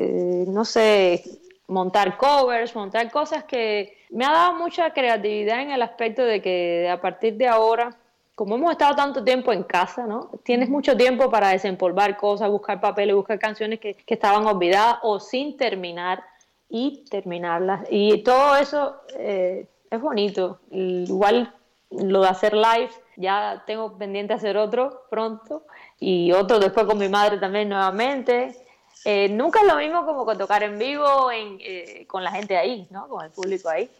eh, 0.00 0.44
no 0.48 0.64
sé, 0.64 1.22
montar 1.68 2.16
covers, 2.16 2.74
montar 2.74 3.10
cosas 3.10 3.44
que 3.44 3.98
me 4.10 4.24
ha 4.24 4.30
dado 4.30 4.54
mucha 4.54 4.92
creatividad 4.92 5.60
en 5.60 5.70
el 5.70 5.82
aspecto 5.82 6.22
de 6.22 6.40
que 6.40 6.88
a 6.90 7.00
partir 7.00 7.34
de 7.34 7.46
ahora, 7.46 7.96
como 8.34 8.56
hemos 8.56 8.72
estado 8.72 8.94
tanto 8.94 9.22
tiempo 9.22 9.52
en 9.52 9.62
casa, 9.62 10.06
¿no? 10.06 10.30
Tienes 10.42 10.68
mucho 10.68 10.96
tiempo 10.96 11.30
para 11.30 11.50
desempolvar 11.50 12.16
cosas, 12.16 12.50
buscar 12.50 12.80
papeles, 12.80 13.14
buscar 13.14 13.38
canciones 13.38 13.78
que, 13.78 13.96
estaban 14.06 14.46
olvidadas 14.46 14.98
o 15.02 15.20
sin 15.20 15.56
terminar 15.56 16.24
y 16.68 17.04
terminarlas. 17.10 17.86
Y 17.90 18.22
todo 18.22 18.56
eso 18.56 18.96
eh, 19.18 19.66
es 19.90 20.00
bonito. 20.00 20.60
Igual 20.70 21.54
lo 21.90 22.22
de 22.22 22.28
hacer 22.28 22.54
live 22.54 22.90
ya 23.16 23.62
tengo 23.66 23.96
pendiente 23.96 24.34
hacer 24.34 24.56
otro 24.56 25.04
pronto 25.10 25.62
y 26.00 26.32
otro 26.32 26.58
después 26.58 26.86
con 26.86 26.98
mi 26.98 27.08
madre 27.08 27.38
también 27.38 27.68
nuevamente. 27.68 28.56
Eh, 29.04 29.28
nunca 29.28 29.60
es 29.60 29.66
lo 29.66 29.76
mismo 29.76 30.06
como 30.06 30.24
con 30.24 30.38
tocar 30.38 30.62
en 30.62 30.78
vivo 30.78 31.30
eh, 31.30 32.06
con 32.06 32.24
la 32.24 32.30
gente 32.30 32.56
ahí, 32.56 32.86
¿no? 32.90 33.06
Con 33.08 33.24
el 33.24 33.30
público 33.30 33.68
ahí, 33.68 33.90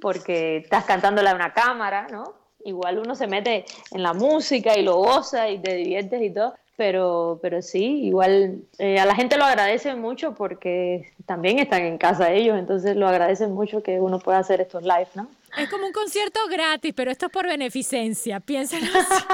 porque 0.00 0.58
estás 0.58 0.84
cantándole 0.84 1.28
a 1.28 1.34
una 1.34 1.52
cámara, 1.52 2.06
¿no? 2.10 2.32
Igual 2.64 2.98
uno 2.98 3.14
se 3.14 3.26
mete 3.26 3.66
en 3.90 4.02
la 4.02 4.14
música 4.14 4.76
y 4.78 4.82
lo 4.82 4.96
goza 4.96 5.50
y 5.50 5.58
te 5.58 5.74
diviertes 5.74 6.22
y 6.22 6.30
todo, 6.30 6.54
pero, 6.76 7.38
pero 7.42 7.60
sí, 7.60 8.06
igual 8.06 8.62
eh, 8.78 8.98
a 8.98 9.04
la 9.04 9.14
gente 9.14 9.36
lo 9.36 9.44
agradece 9.44 9.94
mucho 9.94 10.34
porque 10.34 11.12
también 11.26 11.58
están 11.58 11.82
en 11.82 11.98
casa 11.98 12.32
ellos, 12.32 12.58
entonces 12.58 12.96
lo 12.96 13.06
agradecen 13.06 13.52
mucho 13.52 13.82
que 13.82 14.00
uno 14.00 14.18
pueda 14.18 14.38
hacer 14.38 14.62
estos 14.62 14.82
live, 14.82 15.08
¿no? 15.14 15.28
Es 15.56 15.68
como 15.70 15.86
un 15.86 15.92
concierto 15.92 16.40
gratis, 16.50 16.92
pero 16.94 17.10
esto 17.10 17.26
es 17.26 17.32
por 17.32 17.46
beneficencia, 17.46 18.40
piénsalo 18.40 18.86
así. 18.98 19.24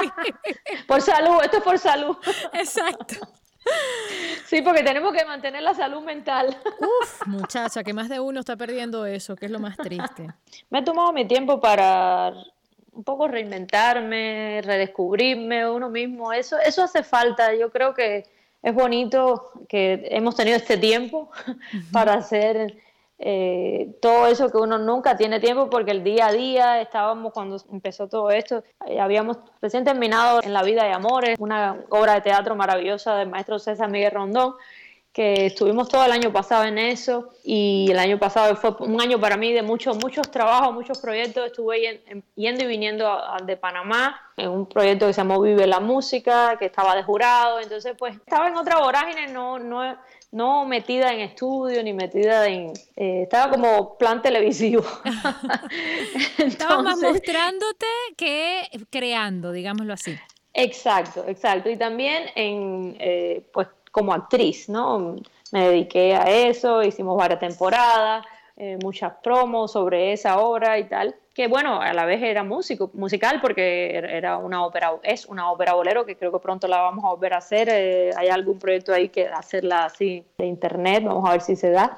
por 0.87 1.01
salud, 1.01 1.43
esto 1.43 1.59
es 1.59 1.63
por 1.63 1.79
salud. 1.79 2.17
Exacto. 2.53 3.17
Sí, 4.47 4.63
porque 4.63 4.83
tenemos 4.83 5.13
que 5.13 5.25
mantener 5.25 5.63
la 5.63 5.75
salud 5.75 6.03
mental. 6.03 6.57
Uf, 6.81 7.27
muchacha, 7.27 7.85
que 7.85 7.93
más 7.93 8.09
de 8.09 8.19
uno 8.19 8.41
está 8.41 8.57
perdiendo 8.57 9.07
eso, 9.07 9.37
que 9.37 9.47
es 9.47 9.53
lo 9.53 9.61
más 9.61 9.77
triste. 9.77 10.27
Me 10.71 10.81
he 10.81 10.83
tomado 10.83 11.13
mi 11.13 11.27
tiempo 11.27 11.61
para 11.61 12.33
un 12.93 13.05
poco 13.05 13.29
reinventarme, 13.29 14.61
redescubrirme 14.63 15.69
uno 15.71 15.89
mismo. 15.91 16.33
Eso, 16.33 16.59
eso 16.59 16.83
hace 16.83 17.03
falta. 17.03 17.55
Yo 17.55 17.71
creo 17.71 17.95
que 17.95 18.27
es 18.63 18.75
bonito 18.75 19.53
que 19.69 20.09
hemos 20.11 20.35
tenido 20.37 20.57
este 20.57 20.77
tiempo 20.77 21.31
para 21.93 22.15
hacer 22.15 22.77
eh, 23.23 23.99
todo 24.01 24.29
eso 24.29 24.51
que 24.51 24.57
uno 24.57 24.79
nunca 24.79 25.15
tiene 25.15 25.41
tiempo 25.41 25.69
porque 25.69 25.91
el 25.91 26.03
día 26.03 26.29
a 26.29 26.33
día 26.33 26.81
estábamos 26.81 27.35
cuando 27.35 27.59
empezó 27.71 28.09
todo 28.09 28.31
esto, 28.31 28.65
eh, 28.87 28.99
habíamos 28.99 29.37
recién 29.61 29.85
terminado 29.85 30.41
en 30.43 30.55
La 30.55 30.63
vida 30.63 30.85
de 30.85 30.93
amores, 30.93 31.37
una 31.39 31.85
obra 31.91 32.15
de 32.15 32.23
teatro 32.23 32.57
maravillosa 32.57 33.17
del 33.17 33.29
maestro 33.29 33.59
César 33.59 33.91
Miguel 33.91 34.13
Rondón, 34.13 34.55
que 35.13 35.47
estuvimos 35.47 35.89
todo 35.89 36.03
el 36.05 36.13
año 36.13 36.33
pasado 36.33 36.65
en 36.65 36.79
eso 36.79 37.31
y 37.45 37.89
el 37.91 37.99
año 37.99 38.19
pasado 38.19 38.57
fue 38.57 38.75
un 38.79 38.99
año 39.03 39.21
para 39.21 39.37
mí 39.37 39.53
de 39.53 39.63
muchos 39.63 39.99
muchos 39.99 40.31
trabajos, 40.31 40.73
muchos 40.73 40.99
proyectos. 40.99 41.47
Estuve 41.47 42.01
yendo 42.37 42.65
y 42.65 42.67
viniendo 42.67 43.21
de 43.45 43.57
Panamá 43.57 44.19
en 44.37 44.49
un 44.49 44.67
proyecto 44.67 45.09
que 45.09 45.13
se 45.13 45.21
llamó 45.21 45.43
Vive 45.43 45.67
la 45.67 45.81
Música, 45.81 46.57
que 46.59 46.67
estaba 46.67 46.95
de 46.95 47.03
jurado. 47.03 47.59
Entonces, 47.61 47.97
pues 47.99 48.17
estaba 48.17 48.49
en 48.49 48.57
otra 48.57 48.79
vorágine, 48.79 49.27
no, 49.27 49.59
no, 49.59 49.97
no 50.33 50.65
metida 50.65 51.13
en 51.13 51.21
estudio 51.21 51.83
ni 51.83 51.93
metida 51.93 52.47
en... 52.47 52.73
Eh, 52.97 53.23
estaba 53.23 53.51
como 53.51 53.97
plan 53.99 54.23
televisivo. 54.23 54.85
estaba 56.39 56.83
más 56.83 57.01
mostrándote 57.01 57.87
que 58.17 58.69
creando, 58.91 59.53
digámoslo 59.53 59.95
así. 59.95 60.17
Exacto, 60.55 61.25
exacto. 61.27 61.71
Y 61.71 61.77
también 61.77 62.25
en, 62.35 62.97
eh, 63.01 63.45
pues 63.53 63.69
como 63.91 64.13
actriz, 64.13 64.69
¿no? 64.69 65.17
Me 65.53 65.69
dediqué 65.69 66.15
a 66.15 66.25
eso, 66.31 66.83
hicimos 66.83 67.17
varias 67.17 67.41
temporadas, 67.41 68.25
eh, 68.63 68.77
muchas 68.83 69.15
promos 69.23 69.73
sobre 69.73 70.13
esa 70.13 70.39
obra 70.39 70.79
y 70.79 70.85
tal, 70.85 71.15
que 71.33 71.49
bueno, 71.49 71.81
a 71.81 71.95
la 71.95 72.05
vez 72.05 72.23
era 72.23 72.45
músico, 72.45 72.91
musical 72.93 73.41
porque 73.41 73.97
er, 73.97 74.05
era 74.05 74.37
una 74.37 74.67
ópera, 74.67 74.93
es 75.03 75.25
una 75.25 75.51
ópera 75.51 75.73
bolero 75.73 76.05
que 76.05 76.15
creo 76.15 76.31
que 76.31 76.41
pronto 76.41 76.69
la 76.69 76.83
vamos 76.83 77.03
a 77.07 77.09
volver 77.09 77.33
a 77.33 77.39
hacer, 77.39 77.71
eh, 77.71 78.11
hay 78.15 78.29
algún 78.29 78.59
proyecto 78.59 78.93
ahí 78.93 79.09
que 79.09 79.27
hacerla 79.27 79.87
así 79.87 80.27
de 80.37 80.45
internet, 80.45 81.03
vamos 81.03 81.27
a 81.27 81.33
ver 81.33 81.41
si 81.41 81.57
se 81.57 81.71
da. 81.71 81.97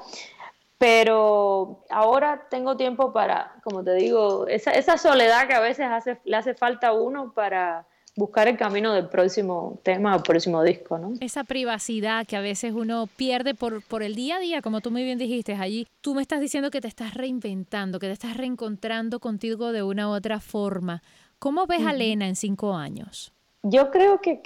Pero 0.77 1.83
ahora 1.89 2.47
tengo 2.49 2.77
tiempo 2.77 3.11
para, 3.11 3.55
como 3.65 3.83
te 3.83 3.95
digo, 3.95 4.47
esa, 4.47 4.97
soledad 4.97 5.47
que 5.47 5.55
a 5.55 5.59
veces 5.59 5.89
le 6.23 6.37
hace 6.37 6.53
falta 6.53 6.87
a 6.87 6.93
uno 6.93 7.33
para, 7.33 7.85
buscar 8.15 8.47
el 8.47 8.57
camino 8.57 8.93
del 8.93 9.07
próximo 9.07 9.79
tema 9.83 10.15
o 10.15 10.23
próximo 10.23 10.63
disco, 10.63 10.97
¿no? 10.97 11.13
Esa 11.19 11.43
privacidad 11.43 12.25
que 12.25 12.35
a 12.35 12.41
veces 12.41 12.73
uno 12.73 13.07
pierde 13.15 13.55
por, 13.55 13.81
por 13.83 14.03
el 14.03 14.15
día 14.15 14.37
a 14.37 14.39
día, 14.39 14.61
como 14.61 14.81
tú 14.81 14.91
muy 14.91 15.03
bien 15.03 15.17
dijiste 15.17 15.53
allí, 15.55 15.87
tú 16.01 16.13
me 16.13 16.21
estás 16.21 16.39
diciendo 16.39 16.69
que 16.69 16.81
te 16.81 16.87
estás 16.87 17.13
reinventando, 17.13 17.99
que 17.99 18.07
te 18.07 18.13
estás 18.13 18.37
reencontrando 18.37 19.19
contigo 19.19 19.71
de 19.71 19.83
una 19.83 20.09
u 20.09 20.11
otra 20.11 20.39
forma. 20.39 21.01
¿Cómo 21.39 21.65
ves 21.65 21.85
a 21.85 21.93
Lena 21.93 22.27
en 22.27 22.35
cinco 22.35 22.73
años? 22.73 23.33
Yo 23.63 23.91
creo 23.91 24.21
que 24.21 24.41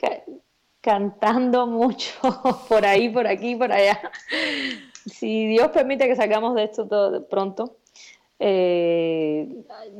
cantando 0.81 1.67
mucho 1.67 2.13
por 2.69 2.85
ahí, 2.85 3.09
por 3.09 3.27
aquí, 3.27 3.55
por 3.55 3.71
allá. 3.71 3.99
Si 5.05 5.47
Dios 5.47 5.69
permite 5.69 6.07
que 6.07 6.15
salgamos 6.15 6.55
de 6.55 6.63
esto 6.63 6.87
todo 6.87 7.27
pronto, 7.27 7.76
eh, 8.39 9.49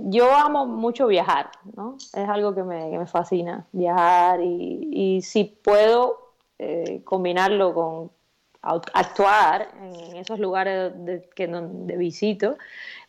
yo 0.10 0.36
amo 0.36 0.66
mucho 0.68 1.08
viajar, 1.08 1.50
¿no? 1.76 1.98
Es 2.14 2.30
algo 2.30 2.54
que 2.54 2.64
me, 2.64 3.06
fascina, 3.08 3.66
viajar 3.72 4.40
y, 4.42 5.22
si 5.24 5.46
puedo 5.46 6.34
eh, 6.60 7.02
combinarlo 7.04 7.74
con 7.74 8.12
actuar 8.62 9.70
en 9.82 10.18
esos 10.18 10.40
lugares 10.40 10.92
de, 11.06 11.28
que 11.36 11.48
donde 11.48 11.96
visito, 11.98 12.58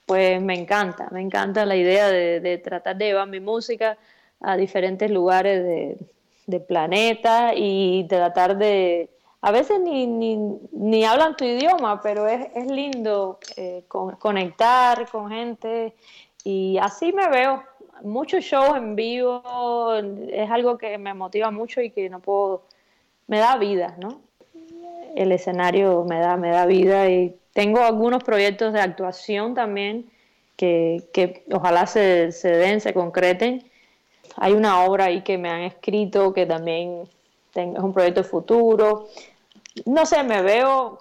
pues 0.06 0.40
me 0.40 0.58
encanta, 0.58 1.08
me 1.10 1.20
encanta 1.20 1.66
la 1.66 1.76
idea 1.76 2.08
de, 2.08 2.58
tratar 2.58 2.96
de 2.96 3.06
llevar 3.06 3.28
mi 3.28 3.40
música 3.40 3.98
a 4.40 4.56
diferentes 4.56 5.10
lugares 5.10 5.62
de, 5.62 5.98
de 6.46 6.60
planeta 6.60 7.52
y 7.54 8.06
tratar 8.08 8.56
de 8.56 9.10
a 9.40 9.53
veces 9.53 9.81
ni, 9.81 10.07
ni, 10.07 10.37
ni 10.72 11.05
hablan 11.05 11.37
tu 11.37 11.44
idioma, 11.44 12.01
pero 12.03 12.27
es, 12.27 12.48
es 12.55 12.66
lindo 12.66 13.38
eh, 13.57 13.85
conectar 13.88 15.09
con 15.11 15.31
gente 15.31 15.94
y 16.44 16.77
así 16.79 17.12
me 17.12 17.29
veo. 17.29 17.62
Muchos 18.03 18.44
shows 18.44 18.77
en 18.77 18.94
vivo 18.94 19.42
es 20.29 20.51
algo 20.51 20.79
que 20.79 20.98
me 20.98 21.14
motiva 21.14 21.51
mucho 21.51 21.81
y 21.81 21.90
que 21.90 22.09
no 22.09 22.20
puedo, 22.20 22.62
me 23.27 23.38
da 23.38 23.57
vida, 23.57 23.96
¿no? 23.98 24.20
El 25.16 25.33
escenario 25.33 26.05
me 26.05 26.20
da, 26.20 26.37
me 26.37 26.51
da 26.51 26.66
vida 26.66 27.09
y 27.09 27.35
tengo 27.53 27.81
algunos 27.81 28.22
proyectos 28.22 28.72
de 28.72 28.81
actuación 28.81 29.55
también 29.55 30.11
que, 30.57 31.09
que 31.12 31.44
ojalá 31.53 31.87
se, 31.87 32.31
se 32.31 32.51
den, 32.51 32.81
se 32.81 32.94
concreten. 32.94 33.64
Hay 34.37 34.53
una 34.53 34.85
obra 34.85 35.07
ahí 35.07 35.22
que 35.22 35.38
me 35.38 35.48
han 35.48 35.62
escrito 35.62 36.33
que 36.33 36.46
también 36.46 37.09
es 37.55 37.83
un 37.83 37.92
proyecto 37.92 38.22
futuro. 38.24 39.09
No 39.86 40.06
sé, 40.06 40.22
me 40.24 40.42
veo 40.42 40.98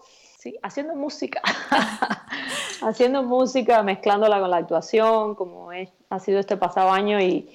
haciendo 0.63 0.95
música, 0.95 1.41
haciendo 2.81 3.23
música, 3.23 3.83
mezclándola 3.83 4.39
con 4.39 4.49
la 4.49 4.57
actuación, 4.57 5.35
como 5.35 5.69
ha 6.09 6.19
sido 6.19 6.39
este 6.39 6.57
pasado 6.57 6.91
año. 6.91 7.19
Y 7.19 7.49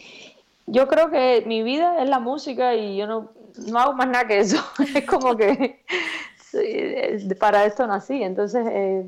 yo 0.67 0.89
creo 0.89 1.11
que 1.11 1.43
mi 1.47 1.63
vida 1.63 2.03
es 2.03 2.09
la 2.09 2.19
música 2.19 2.75
y 2.75 2.97
yo 2.97 3.07
no, 3.07 3.33
no 3.67 3.79
hago 3.79 3.95
más 3.95 4.09
nada 4.09 4.27
que 4.27 4.41
eso. 4.41 4.63
es 4.95 5.07
como 5.07 5.37
que 5.37 5.83
para 7.39 7.65
esto 7.65 7.87
nací. 7.87 8.23
Entonces, 8.23 8.67
eh, 8.71 9.05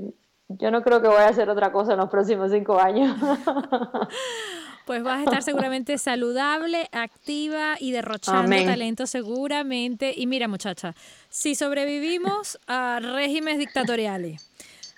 yo 0.49 0.71
no 0.71 0.83
creo 0.83 1.01
que 1.01 1.09
voy 1.09 1.19
a 1.19 1.29
hacer 1.29 1.49
otra 1.51 1.73
cosa 1.73 1.93
en 1.93 1.99
los 1.99 2.11
próximos 2.11 2.51
cinco 2.51 2.79
años. 2.79 3.17
Pues 4.85 5.03
vas 5.03 5.21
a 5.21 5.25
estar 5.25 5.43
seguramente 5.43 5.97
saludable, 5.97 6.89
activa 6.93 7.77
y 7.81 7.93
derrochando 7.93 8.55
talento 8.65 9.07
seguramente. 9.07 10.13
Y 10.15 10.27
mira, 10.27 10.47
muchacha, 10.47 10.95
si 11.31 11.55
sobrevivimos 11.55 12.59
a 12.67 13.01
regímenes 13.01 13.59
dictatoriales, 13.59 14.51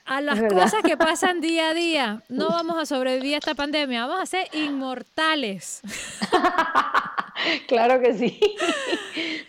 a 0.05 0.21
las 0.21 0.41
cosas 0.41 0.83
que 0.85 0.97
pasan 0.97 1.41
día 1.41 1.71
a 1.71 1.75
día, 1.75 2.23
no 2.29 2.49
vamos 2.49 2.79
a 2.79 2.87
sobrevivir 2.87 3.35
a 3.35 3.39
esta 3.39 3.55
pandemia, 3.55 4.07
vamos 4.07 4.23
a 4.23 4.27
ser 4.27 4.49
inmortales. 4.53 5.83
claro 7.69 8.01
que 8.01 8.15
sí. 8.15 8.41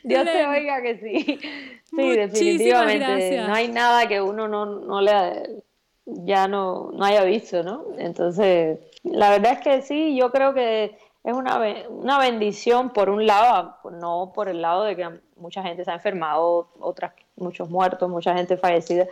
Dios 0.03 0.25
te 0.25 0.47
oiga 0.47 0.81
que 0.81 0.97
sí. 0.97 1.39
Sí, 1.89 2.09
definitivamente. 2.09 3.41
No 3.41 3.53
hay 3.53 3.69
nada 3.69 4.07
que 4.07 4.21
uno 4.21 4.47
no, 4.47 4.65
no 4.65 5.01
le 5.01 5.63
ya 6.05 6.47
no, 6.47 6.91
no 6.93 7.05
haya 7.05 7.23
visto, 7.23 7.63
¿no? 7.63 7.85
Entonces, 7.97 8.79
la 9.11 9.29
verdad 9.29 9.53
es 9.53 9.59
que 9.61 9.81
sí, 9.81 10.15
yo 10.15 10.31
creo 10.31 10.53
que 10.53 10.97
es 11.23 11.33
una, 11.33 11.59
una 11.89 12.19
bendición 12.19 12.91
por 12.91 13.09
un 13.09 13.25
lado, 13.25 13.75
no 13.91 14.31
por 14.33 14.49
el 14.49 14.61
lado 14.61 14.83
de 14.83 14.95
que 14.95 15.09
mucha 15.35 15.61
gente 15.63 15.83
se 15.83 15.91
ha 15.91 15.95
enfermado, 15.95 16.69
otras, 16.79 17.13
muchos 17.35 17.69
muertos, 17.69 18.09
mucha 18.09 18.33
gente 18.33 18.57
fallecida, 18.57 19.07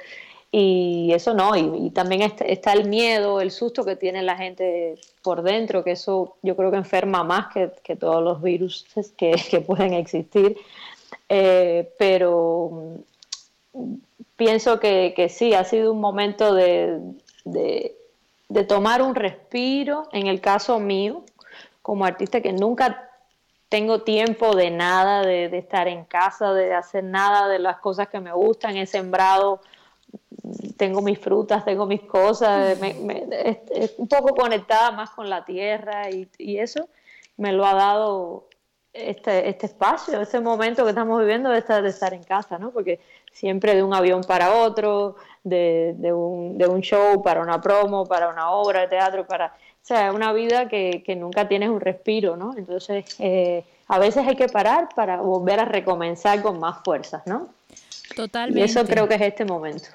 y 0.58 1.12
eso 1.12 1.34
no, 1.34 1.54
y, 1.58 1.90
también 1.90 2.22
está, 2.22 2.72
el 2.72 2.88
miedo, 2.88 3.42
el 3.42 3.52
susto 3.52 3.84
que 3.84 3.98
tiene 3.98 4.24
la 4.24 4.38
gente 4.38 4.98
por 5.22 5.42
dentro, 5.42 5.84
que 5.84 5.92
eso 5.92 6.38
yo 6.44 6.56
creo 6.56 6.72
que 6.72 6.78
enferma 6.78 7.26
más 7.26 7.48
que, 7.54 7.72
que 7.84 7.98
todos 7.98 8.24
los 8.24 8.42
virus 8.42 8.86
que, 9.18 9.36
que 9.50 9.60
pueden 9.60 9.94
existir. 9.94 10.58
Eh, 11.28 11.92
pero 11.98 13.04
pienso 14.38 14.80
que, 14.80 15.14
que, 15.14 15.28
sí, 15.28 15.54
ha 15.54 15.66
sido 15.66 15.92
un 15.92 16.00
momento 16.00 16.54
de, 16.54 17.02
de, 17.44 17.98
tomar 18.64 19.02
un 19.02 19.16
respiro, 19.16 20.08
en 20.12 20.28
el 20.28 20.42
caso 20.42 20.80
mío, 20.80 21.24
como 21.82 22.06
artista 22.06 22.42
que 22.42 22.54
nunca 22.54 23.10
tengo 23.70 24.04
tiempo 24.04 24.56
de 24.56 24.72
nada, 24.72 25.22
de, 25.22 25.50
de, 25.50 25.58
estar 25.58 25.88
en 25.88 26.06
casa, 26.06 26.54
de 26.54 26.74
hacer 26.74 27.04
nada 27.04 27.48
de 27.48 27.60
las 27.60 27.78
cosas 27.78 28.08
que 28.08 28.20
me 28.20 28.32
gustan, 28.32 28.78
he 28.78 28.86
sembrado, 28.86 29.60
tengo 30.78 31.02
mis 31.02 31.20
frutas, 31.20 31.66
tengo 31.66 31.86
mis 31.86 32.02
cosas, 32.02 32.78
un 33.98 34.08
poco 34.08 34.36
conectada 34.36 34.92
más 34.92 35.10
con 35.12 35.30
la 35.30 35.44
tierra 35.46 36.10
y, 36.10 36.28
y 36.38 36.60
eso 36.60 36.88
me 37.38 37.52
lo 37.52 37.66
ha 37.66 37.74
dado 37.74 38.48
este, 38.94 39.50
este 39.50 39.66
espacio, 39.66 40.22
este 40.22 40.40
momento 40.40 40.84
que 40.84 40.90
estamos 40.90 41.20
viviendo 41.20 41.50
de 41.50 41.60
estar, 41.60 41.82
de 41.82 41.90
estar 41.90 42.14
en 42.14 42.24
casa, 42.24 42.58
¿no? 42.58 42.72
Porque 42.72 43.00
siempre 43.32 43.76
de 43.76 43.84
un 43.84 43.94
avión 43.94 44.22
para 44.24 44.56
otro, 44.56 45.18
de, 45.46 45.96
de, 45.98 46.12
un, 46.12 46.58
de 46.58 46.68
un 46.68 46.82
show 46.82 47.24
para 47.24 47.42
una 47.42 47.62
promo, 47.62 48.06
para 48.06 48.28
una 48.28 48.52
obra 48.52 48.82
de 48.82 48.88
teatro, 48.88 49.26
para... 49.26 49.48
O 49.48 49.88
sea, 49.88 50.12
una 50.12 50.34
vida 50.34 50.68
que, 50.68 51.04
que 51.06 51.16
nunca 51.16 51.48
tienes 51.48 51.70
un 51.70 51.80
respiro, 51.80 52.36
¿no? 52.36 52.56
Entonces, 52.58 53.06
eh, 53.20 53.64
a 53.88 54.00
veces 54.00 54.28
hay 54.28 54.36
que 54.36 54.48
parar 54.48 54.90
para 54.96 55.22
volver 55.22 55.60
a 55.60 55.66
recomenzar 55.66 56.42
con 56.42 56.60
más 56.60 56.84
fuerzas, 56.84 57.22
¿no? 57.28 57.50
Totalmente. 58.16 58.60
Y 58.60 58.64
eso 58.64 58.84
creo 58.86 59.08
que 59.08 59.14
es 59.14 59.22
este 59.22 59.46
momento. 59.46 59.86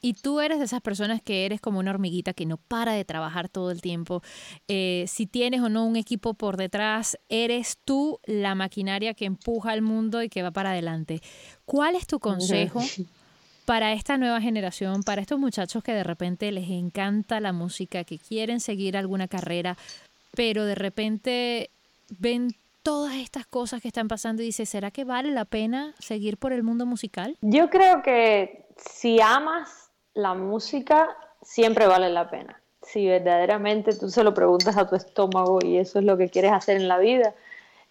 Y 0.00 0.14
tú 0.14 0.40
eres 0.40 0.58
de 0.58 0.64
esas 0.64 0.80
personas 0.80 1.20
que 1.22 1.44
eres 1.46 1.60
como 1.60 1.78
una 1.80 1.90
hormiguita 1.90 2.32
que 2.32 2.46
no 2.46 2.56
para 2.56 2.92
de 2.92 3.04
trabajar 3.04 3.48
todo 3.48 3.70
el 3.70 3.80
tiempo. 3.80 4.22
Eh, 4.68 5.04
si 5.08 5.26
tienes 5.26 5.60
o 5.60 5.68
no 5.68 5.84
un 5.84 5.96
equipo 5.96 6.34
por 6.34 6.56
detrás, 6.56 7.18
eres 7.28 7.78
tú 7.84 8.20
la 8.24 8.54
maquinaria 8.54 9.14
que 9.14 9.24
empuja 9.24 9.72
al 9.72 9.82
mundo 9.82 10.22
y 10.22 10.28
que 10.28 10.42
va 10.42 10.50
para 10.50 10.70
adelante. 10.70 11.20
¿Cuál 11.64 11.96
es 11.96 12.06
tu 12.06 12.20
consejo? 12.20 12.80
Para 13.66 13.92
esta 13.92 14.16
nueva 14.16 14.40
generación, 14.40 15.02
para 15.02 15.20
estos 15.20 15.38
muchachos 15.38 15.82
que 15.82 15.92
de 15.92 16.04
repente 16.04 16.50
les 16.52 16.70
encanta 16.70 17.40
la 17.40 17.52
música, 17.52 18.04
que 18.04 18.18
quieren 18.18 18.60
seguir 18.60 18.96
alguna 18.96 19.28
carrera, 19.28 19.76
pero 20.34 20.64
de 20.64 20.76
repente 20.76 21.70
ven 22.18 22.54
todas 22.82 23.16
estas 23.16 23.46
cosas 23.46 23.82
que 23.82 23.88
están 23.88 24.06
pasando 24.06 24.42
y 24.42 24.46
dicen, 24.46 24.66
¿será 24.66 24.92
que 24.92 25.04
vale 25.04 25.32
la 25.32 25.44
pena 25.44 25.92
seguir 25.98 26.36
por 26.36 26.52
el 26.52 26.62
mundo 26.62 26.86
musical? 26.86 27.36
Yo 27.40 27.68
creo 27.68 28.02
que 28.02 28.64
si 28.76 29.20
amas 29.20 29.90
la 30.14 30.34
música 30.34 31.16
siempre 31.42 31.88
vale 31.88 32.08
la 32.10 32.30
pena. 32.30 32.60
Si 32.82 33.04
verdaderamente 33.04 33.96
tú 33.96 34.08
se 34.08 34.22
lo 34.22 34.32
preguntas 34.32 34.76
a 34.76 34.88
tu 34.88 34.94
estómago 34.94 35.58
y 35.64 35.78
eso 35.78 35.98
es 35.98 36.04
lo 36.04 36.16
que 36.16 36.28
quieres 36.28 36.52
hacer 36.52 36.76
en 36.76 36.86
la 36.86 36.98
vida, 36.98 37.34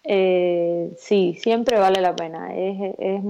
eh, 0.04 0.94
sí, 0.96 1.36
siempre 1.42 1.78
vale 1.78 2.00
la 2.00 2.16
pena. 2.16 2.54
Es, 2.54 3.22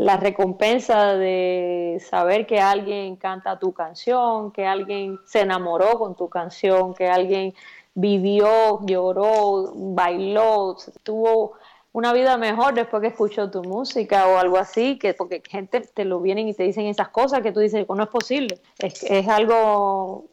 la 0.00 0.16
recompensa 0.16 1.14
de 1.14 2.00
saber 2.08 2.46
que 2.46 2.58
alguien 2.58 3.16
canta 3.16 3.58
tu 3.58 3.74
canción, 3.74 4.50
que 4.50 4.66
alguien 4.66 5.18
se 5.26 5.40
enamoró 5.40 5.98
con 5.98 6.16
tu 6.16 6.30
canción, 6.30 6.94
que 6.94 7.06
alguien 7.06 7.52
vivió, 7.94 8.80
lloró, 8.86 9.72
bailó, 9.74 10.74
tuvo 11.02 11.52
una 11.92 12.14
vida 12.14 12.38
mejor 12.38 12.72
después 12.72 13.02
que 13.02 13.08
escucho 13.08 13.50
tu 13.50 13.62
música 13.62 14.26
o 14.26 14.38
algo 14.38 14.56
así, 14.56 14.98
que 14.98 15.12
porque 15.12 15.42
gente 15.46 15.82
te 15.82 16.06
lo 16.06 16.20
vienen 16.20 16.48
y 16.48 16.54
te 16.54 16.62
dicen 16.62 16.86
esas 16.86 17.10
cosas 17.10 17.42
que 17.42 17.52
tú 17.52 17.60
dices, 17.60 17.86
no 17.86 18.02
es 18.02 18.08
posible. 18.08 18.58
Es, 18.78 19.02
es 19.02 19.28
algo 19.28 20.24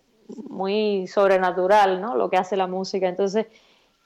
muy 0.50 1.08
sobrenatural, 1.08 2.00
¿no? 2.00 2.16
Lo 2.16 2.30
que 2.30 2.38
hace 2.38 2.56
la 2.56 2.68
música. 2.68 3.10
Entonces, 3.10 3.48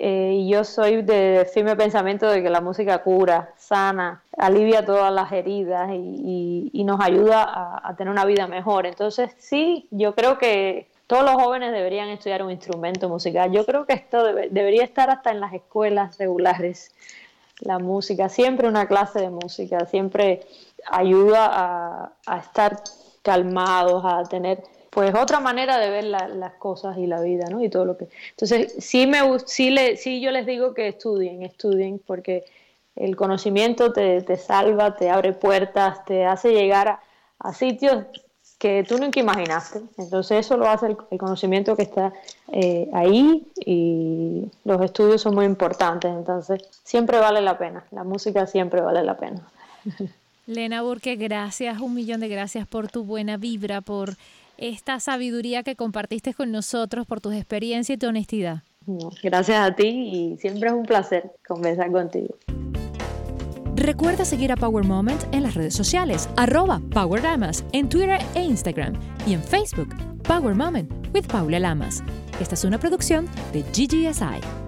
eh, 0.03 0.47
yo 0.49 0.63
soy 0.63 1.03
de 1.03 1.47
firme 1.53 1.75
pensamiento 1.75 2.27
de 2.27 2.41
que 2.41 2.49
la 2.49 2.59
música 2.59 3.03
cura, 3.03 3.53
sana, 3.57 4.23
alivia 4.37 4.83
todas 4.83 5.13
las 5.13 5.31
heridas 5.31 5.91
y, 5.93 6.83
nos 6.83 6.99
ayuda 6.99 7.43
a, 7.43 7.89
a, 7.89 7.95
tener 7.95 8.11
una 8.11 8.25
vida 8.25 8.47
mejor. 8.47 8.87
Entonces, 8.87 9.35
sí, 9.37 9.87
yo 9.91 10.15
creo 10.15 10.37
que 10.39 10.87
todos 11.05 11.23
los 11.23 11.35
jóvenes 11.35 11.71
deberían 11.71 12.09
estudiar 12.09 12.41
un 12.41 12.49
instrumento 12.51 13.07
musical. 13.07 13.51
Yo 13.51 13.65
creo 13.65 13.85
que 13.85 13.93
esto 13.93 14.23
debería 14.23 14.83
estar 14.83 15.09
hasta 15.09 15.29
en 15.29 15.39
las 15.39 15.53
escuelas 15.53 16.17
regulares 16.17 16.91
la 17.61 17.79
música, 17.79 18.27
siempre 18.27 18.67
una 18.67 18.87
clase 18.87 19.19
de 19.19 19.29
música, 19.29 19.85
siempre 19.85 20.41
ayuda 20.89 22.11
a, 22.25 22.37
estar 22.37 22.81
calmados, 23.21 24.03
a 24.03 24.23
tener 24.23 24.63
pues 24.91 25.15
otra 25.15 25.39
manera 25.39 25.77
de 25.79 25.89
ver 25.89 26.03
las 26.03 26.53
cosas 26.59 26.97
y 26.97 27.07
la 27.07 27.21
vida, 27.21 27.45
¿no? 27.49 27.63
Y 27.63 27.69
todo 27.69 27.85
lo 27.85 27.97
que... 27.97 28.09
Entonces, 28.31 28.75
sí, 28.77 29.07
me, 29.07 29.21
sí, 29.45 29.69
le, 29.69 29.95
sí 29.95 30.19
yo 30.19 30.31
les 30.31 30.45
digo 30.45 30.73
que 30.73 30.89
estudien, 30.89 31.43
estudien, 31.43 31.99
porque 32.05 32.43
el 32.97 33.15
conocimiento 33.15 33.93
te, 33.93 34.21
te 34.21 34.35
salva, 34.35 34.97
te 34.97 35.09
abre 35.09 35.31
puertas, 35.31 36.03
te 36.03 36.25
hace 36.25 36.51
llegar 36.51 36.99
a, 37.39 37.53
sitios 37.53 38.03
que 38.59 38.83
tú 38.83 38.97
nunca 38.97 39.21
imaginaste. 39.21 39.81
Entonces 39.97 40.45
eso 40.45 40.57
lo 40.57 40.67
hace 40.67 40.87
el, 40.87 41.17
conocimiento 41.17 41.77
que 41.77 41.83
está 41.83 42.11
eh, 42.51 42.89
ahí 42.93 43.47
y 43.65 44.51
los 44.65 44.81
estudios 44.81 45.21
son 45.21 45.35
muy 45.35 45.45
importantes. 45.45 46.11
Entonces 46.11 46.63
siempre 46.83 47.17
vale 47.17 47.39
la 47.39 47.57
pena, 47.57 47.85
la 47.91 48.03
música 48.03 48.45
siempre 48.45 48.81
vale 48.81 49.03
la 49.03 49.15
pena. 49.15 49.41
Lena 50.47 50.81
Burke, 50.81 51.15
gracias, 51.15 51.79
un 51.79 51.93
millón 51.93 52.19
de 52.19 52.27
gracias 52.27 52.67
por 52.67 52.89
tu 52.89 53.05
buena 53.05 53.37
vibra, 53.37 53.79
por 53.79 54.17
esta 54.61 54.99
sabiduría 54.99 55.63
que 55.63 55.75
compartiste 55.75 56.33
con 56.33 56.51
nosotros, 56.51 57.05
por 57.05 57.19
tus 57.19 57.33
experiencias 57.33 57.97
y 57.97 57.99
tu 57.99 58.07
honestidad. 58.07 58.63
gracias 59.21 59.59
a 59.59 59.75
ti 59.75 59.87
y 59.87 60.37
siempre 60.37 60.69
es 60.69 60.75
un 60.75 60.83
placer 60.83 61.31
conversar 61.45 61.91
contigo. 61.91 62.35
Recuerda 63.75 64.25
seguir 64.25 64.51
a 64.51 64.55
Power 64.55 64.85
Moment 64.85 65.23
en 65.33 65.43
las 65.43 65.55
redes 65.55 65.73
sociales, 65.73 66.29
arroba 66.37 66.81
Power 66.91 67.23
Lamas, 67.23 67.65
en 67.73 67.89
Twitter 67.89 68.19
e 68.35 68.43
Instagram 68.43 68.93
y 69.25 69.33
en 69.33 69.43
Facebook, 69.43 69.95
Power 70.23 70.53
Moment 70.53 70.91
with 71.15 71.25
Paula 71.25 71.59
Lamas. 71.59 72.03
Esta 72.39 72.53
es 72.53 72.63
una 72.63 72.77
producción 72.77 73.27
de 73.53 73.63
GGSI. 73.63 74.60